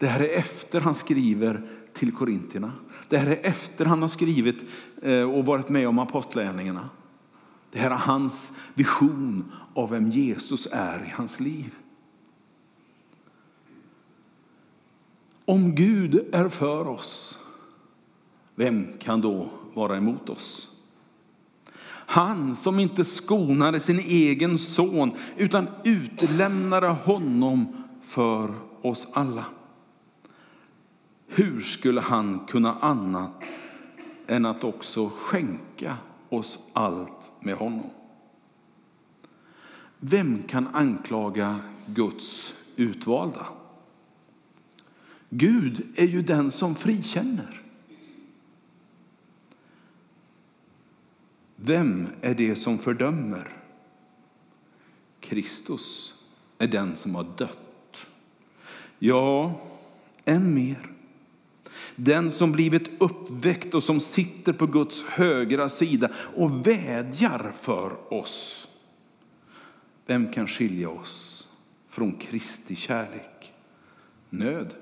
Det 0.00 0.06
här 0.06 0.20
är 0.20 0.38
efter 0.38 0.80
han 0.80 0.94
skriver 0.94 1.62
till 1.92 2.12
korintierna. 2.12 2.72
Det 3.08 3.18
här 3.18 3.26
är 3.26 3.40
efter 3.42 3.84
han 3.84 4.02
har 4.02 4.08
skrivit 4.08 4.64
eh, 5.02 5.30
och 5.30 5.46
varit 5.46 5.68
med 5.68 5.88
om 5.88 5.98
apostlärningarna. 5.98 6.88
Det 7.70 7.78
här 7.78 7.90
är 7.90 7.94
hans 7.94 8.50
vision 8.74 9.52
av 9.74 9.90
vem 9.90 10.10
Jesus 10.10 10.68
är 10.72 11.04
i 11.04 11.10
hans 11.10 11.40
liv. 11.40 11.74
Om 15.44 15.74
Gud 15.74 16.28
är 16.32 16.48
för 16.48 16.88
oss, 16.88 17.38
vem 18.54 18.86
kan 18.98 19.20
då 19.20 19.50
vara 19.74 19.96
emot 19.96 20.28
oss? 20.28 20.68
Han 21.86 22.56
som 22.56 22.80
inte 22.80 23.04
skonade 23.04 23.80
sin 23.80 23.98
egen 23.98 24.58
son 24.58 25.12
utan 25.36 25.68
utlämnade 25.84 26.88
honom 26.88 27.84
för 28.02 28.54
oss 28.82 29.08
alla. 29.12 29.44
Hur 31.32 31.62
skulle 31.62 32.00
han 32.00 32.46
kunna 32.48 32.74
annat 32.74 33.44
än 34.26 34.46
att 34.46 34.64
också 34.64 35.10
skänka 35.16 35.96
oss 36.28 36.58
allt 36.72 37.32
med 37.40 37.54
honom. 37.54 37.90
Vem 39.98 40.42
kan 40.42 40.68
anklaga 40.68 41.60
Guds 41.86 42.54
utvalda? 42.76 43.46
Gud 45.28 45.86
är 45.96 46.06
ju 46.06 46.22
den 46.22 46.50
som 46.50 46.74
frikänner. 46.74 47.62
Vem 51.56 52.08
är 52.20 52.34
det 52.34 52.56
som 52.56 52.78
fördömer? 52.78 53.56
Kristus 55.20 56.14
är 56.58 56.66
den 56.66 56.96
som 56.96 57.14
har 57.14 57.26
dött. 57.36 58.06
Ja, 58.98 59.60
än 60.24 60.54
mer. 60.54 60.89
Den 62.02 62.30
som 62.30 62.52
blivit 62.52 62.90
uppväckt 62.98 63.74
och 63.74 63.82
som 63.82 64.00
sitter 64.00 64.52
på 64.52 64.66
Guds 64.66 65.02
högra 65.02 65.68
sida 65.68 66.10
och 66.36 66.66
vädjar 66.66 67.52
för 67.60 68.14
oss. 68.14 68.68
Vem 70.06 70.32
kan 70.32 70.46
skilja 70.46 70.90
oss 70.90 71.48
från 71.88 72.12
Kristi 72.12 72.76
kärlek? 72.76 73.52
Nöd 74.30 74.74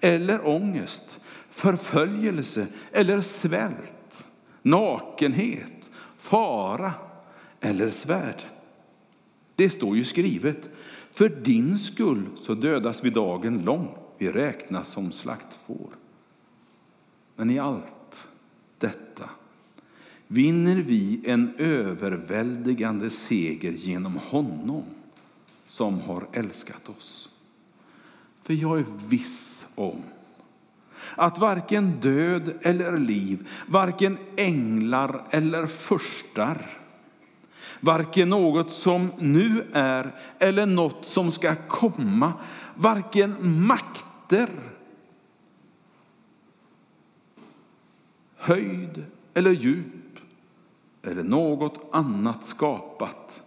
eller 0.00 0.46
ångest, 0.46 1.20
förföljelse 1.50 2.66
eller 2.92 3.20
svält, 3.20 4.26
nakenhet, 4.62 5.90
fara 6.18 6.92
eller 7.60 7.90
svärd. 7.90 8.42
Det 9.54 9.70
står 9.70 9.96
ju 9.96 10.04
skrivet, 10.04 10.70
för 11.12 11.28
din 11.28 11.78
skull 11.78 12.26
så 12.36 12.54
dödas 12.54 13.04
vi 13.04 13.10
dagen 13.10 13.64
lång, 13.64 13.98
vi 14.18 14.28
räknas 14.28 14.88
som 14.88 15.12
slaktfår. 15.12 16.03
Men 17.36 17.50
i 17.50 17.58
allt 17.58 18.28
detta 18.78 19.30
vinner 20.26 20.76
vi 20.76 21.20
en 21.24 21.54
överväldigande 21.58 23.10
seger 23.10 23.72
genom 23.72 24.16
honom 24.16 24.84
som 25.66 26.00
har 26.00 26.26
älskat 26.32 26.88
oss. 26.88 27.28
För 28.42 28.54
jag 28.54 28.78
är 28.78 28.84
viss 29.08 29.66
om 29.74 30.02
att 31.16 31.38
varken 31.38 32.00
död 32.00 32.58
eller 32.62 32.98
liv, 32.98 33.48
varken 33.66 34.18
änglar 34.36 35.24
eller 35.30 35.66
förstar, 35.66 36.78
varken 37.80 38.28
något 38.28 38.72
som 38.72 39.12
nu 39.18 39.66
är 39.72 40.14
eller 40.38 40.66
något 40.66 41.06
som 41.06 41.32
ska 41.32 41.54
komma, 41.68 42.32
varken 42.74 43.66
makter, 43.66 44.48
höjd 48.44 49.04
eller 49.34 49.50
djup 49.50 50.18
eller 51.02 51.22
något 51.22 51.88
annat 51.92 52.46
skapat 52.46 53.42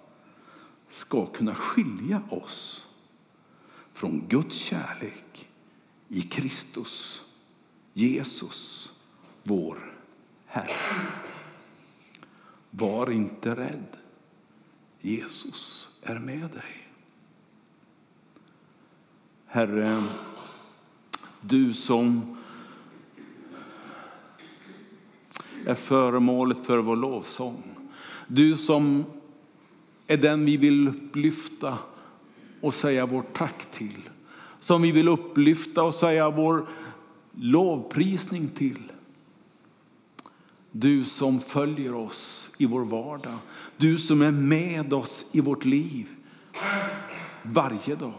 ska 0.89 1.25
kunna 1.25 1.55
skilja 1.55 2.21
oss 2.29 2.87
från 3.93 4.27
Guds 4.27 4.55
kärlek 4.55 5.49
i 6.07 6.21
Kristus, 6.21 7.21
Jesus, 7.93 8.91
vår 9.43 9.93
Herre. 10.45 10.71
Var 12.69 13.11
inte 13.11 13.55
rädd. 13.55 13.97
Jesus 15.01 15.89
är 16.03 16.19
med 16.19 16.49
dig. 16.49 16.87
Herre, 19.45 20.03
du 21.41 21.73
som 21.73 22.36
är 25.67 25.75
föremålet 25.75 26.65
för 26.65 26.77
vår 26.77 26.95
lovsång. 26.95 27.63
Du 28.27 28.57
som 28.57 29.05
är 30.07 30.17
den 30.17 30.45
vi 30.45 30.57
vill 30.57 30.87
upplyfta 30.87 31.77
och 32.61 32.73
säga 32.73 33.05
vårt 33.05 33.37
tack 33.37 33.71
till. 33.71 34.09
Som 34.59 34.81
vi 34.81 34.91
vill 34.91 35.07
upplyfta 35.07 35.83
och 35.83 35.93
säga 35.93 36.29
vår 36.29 36.67
lovprisning 37.31 38.47
till. 38.47 38.91
Du 40.71 41.05
som 41.05 41.39
följer 41.39 41.95
oss 41.95 42.51
i 42.57 42.65
vår 42.65 42.85
vardag. 42.85 43.37
Du 43.77 43.97
som 43.97 44.21
är 44.21 44.31
med 44.31 44.93
oss 44.93 45.25
i 45.31 45.41
vårt 45.41 45.65
liv 45.65 46.07
varje 47.43 47.95
dag. 47.95 48.13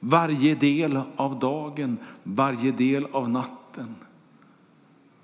Varje 0.00 0.54
del 0.54 1.00
av 1.16 1.38
dagen, 1.38 1.98
varje 2.22 2.72
del 2.72 3.06
av 3.12 3.30
natten. 3.30 3.94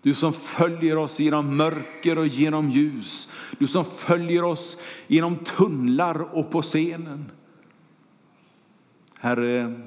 Du 0.09 0.15
som 0.15 0.33
följer 0.33 0.97
oss 0.97 1.19
genom 1.19 1.57
mörker 1.57 2.19
och 2.19 2.27
genom 2.27 2.71
ljus. 2.71 3.29
Du 3.59 3.67
som 3.67 3.85
följer 3.85 4.45
oss 4.45 4.77
genom 5.07 5.37
tunnlar 5.37 6.21
och 6.21 6.51
på 6.51 6.63
scenen. 6.63 7.31
Herre, 9.19 9.81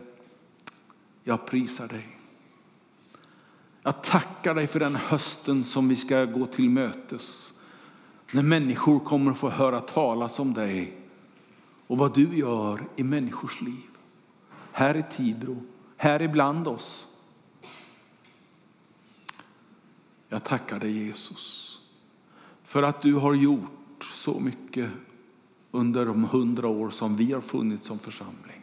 jag 1.24 1.46
prisar 1.46 1.88
dig. 1.88 2.08
Jag 3.84 4.04
tackar 4.04 4.56
dig 4.56 4.68
för 4.68 4.80
den 4.80 4.96
hösten 4.96 5.64
som 5.64 5.90
vi 5.90 5.96
ska 5.96 6.26
gå 6.26 6.46
till 6.46 6.70
mötes. 6.70 7.54
När 8.32 8.44
människor 8.44 9.00
kommer 9.00 9.32
att 9.32 9.38
få 9.38 9.50
höra 9.50 9.80
talas 9.80 10.40
om 10.40 10.54
dig 10.54 10.98
och 11.88 11.98
vad 11.98 12.16
du 12.16 12.38
gör 12.38 12.84
i 12.96 13.04
människors 13.04 13.62
liv. 13.62 13.90
Här 14.72 14.98
i 14.98 15.04
Tibro, 15.12 15.64
här 15.98 16.22
ibland 16.22 16.68
oss. 16.68 17.08
Jag 20.34 20.44
tackar 20.44 20.80
dig 20.80 20.92
Jesus 20.92 21.80
för 22.64 22.84
att 22.84 23.02
du 23.02 23.14
har 23.14 23.34
gjort 23.34 24.04
så 24.04 24.40
mycket 24.40 24.90
under 25.72 26.06
de 26.06 26.24
hundra 26.24 26.68
år 26.68 26.90
som 26.90 27.16
vi 27.16 27.34
har 27.34 27.42
funnits 27.42 27.88
som 27.88 28.00
församling. 28.00 28.62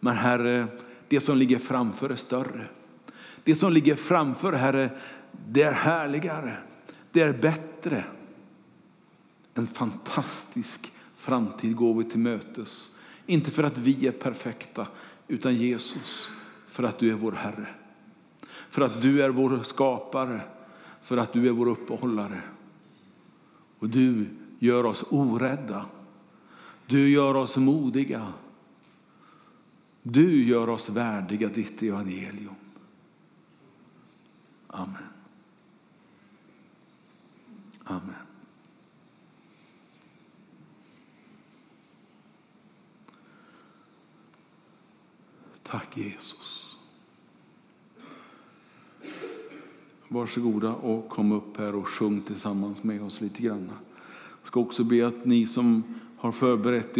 Men 0.00 0.16
Herre, 0.16 0.66
det 1.08 1.20
som 1.20 1.36
ligger 1.36 1.58
framför 1.58 2.10
är 2.10 2.16
större. 2.16 2.66
Det 3.44 3.56
som 3.56 3.72
ligger 3.72 3.96
framför, 3.96 4.52
Herre, 4.52 4.90
det 5.48 5.62
är 5.62 5.72
härligare, 5.72 6.56
det 7.12 7.20
är 7.20 7.32
bättre. 7.32 8.04
En 9.54 9.66
fantastisk 9.66 10.92
framtid 11.16 11.76
går 11.76 11.94
vi 11.94 12.04
till 12.04 12.20
mötes. 12.20 12.90
Inte 13.26 13.50
för 13.50 13.62
att 13.62 13.78
vi 13.78 14.06
är 14.06 14.12
perfekta, 14.12 14.86
utan 15.28 15.54
Jesus, 15.54 16.30
för 16.66 16.82
att 16.82 16.98
du 16.98 17.10
är 17.10 17.14
vår 17.14 17.32
Herre. 17.32 17.66
För 18.70 18.82
att 18.82 19.02
du 19.02 19.22
är 19.22 19.28
vår 19.28 19.62
skapare, 19.62 20.40
för 21.06 21.16
att 21.16 21.32
du 21.32 21.48
är 21.48 21.52
vår 21.52 21.68
uppehållare. 21.68 22.42
Och 23.78 23.88
du 23.88 24.28
gör 24.58 24.86
oss 24.86 25.04
orädda. 25.10 25.86
Du 26.86 27.08
gör 27.08 27.34
oss 27.34 27.56
modiga. 27.56 28.32
Du 30.02 30.44
gör 30.44 30.68
oss 30.68 30.88
värdiga 30.88 31.48
ditt 31.48 31.82
evangelium. 31.82 32.54
Amen. 34.66 34.96
Amen. 37.84 38.14
Tack 45.62 45.96
Jesus. 45.96 46.55
Varsågoda 50.08 50.74
och 50.74 51.08
kom 51.08 51.32
upp 51.32 51.56
här 51.56 51.74
och 51.74 51.88
sjung 51.88 52.20
tillsammans 52.20 52.82
med 52.82 53.02
oss 53.02 53.20
lite 53.20 53.42
grann. 53.42 53.70
Jag 54.40 54.46
ska 54.46 54.60
också 54.60 54.84
be 54.84 55.06
att 55.06 55.24
ni 55.24 55.46
som 55.46 55.82
har 56.16 56.32
förberett 56.32 56.94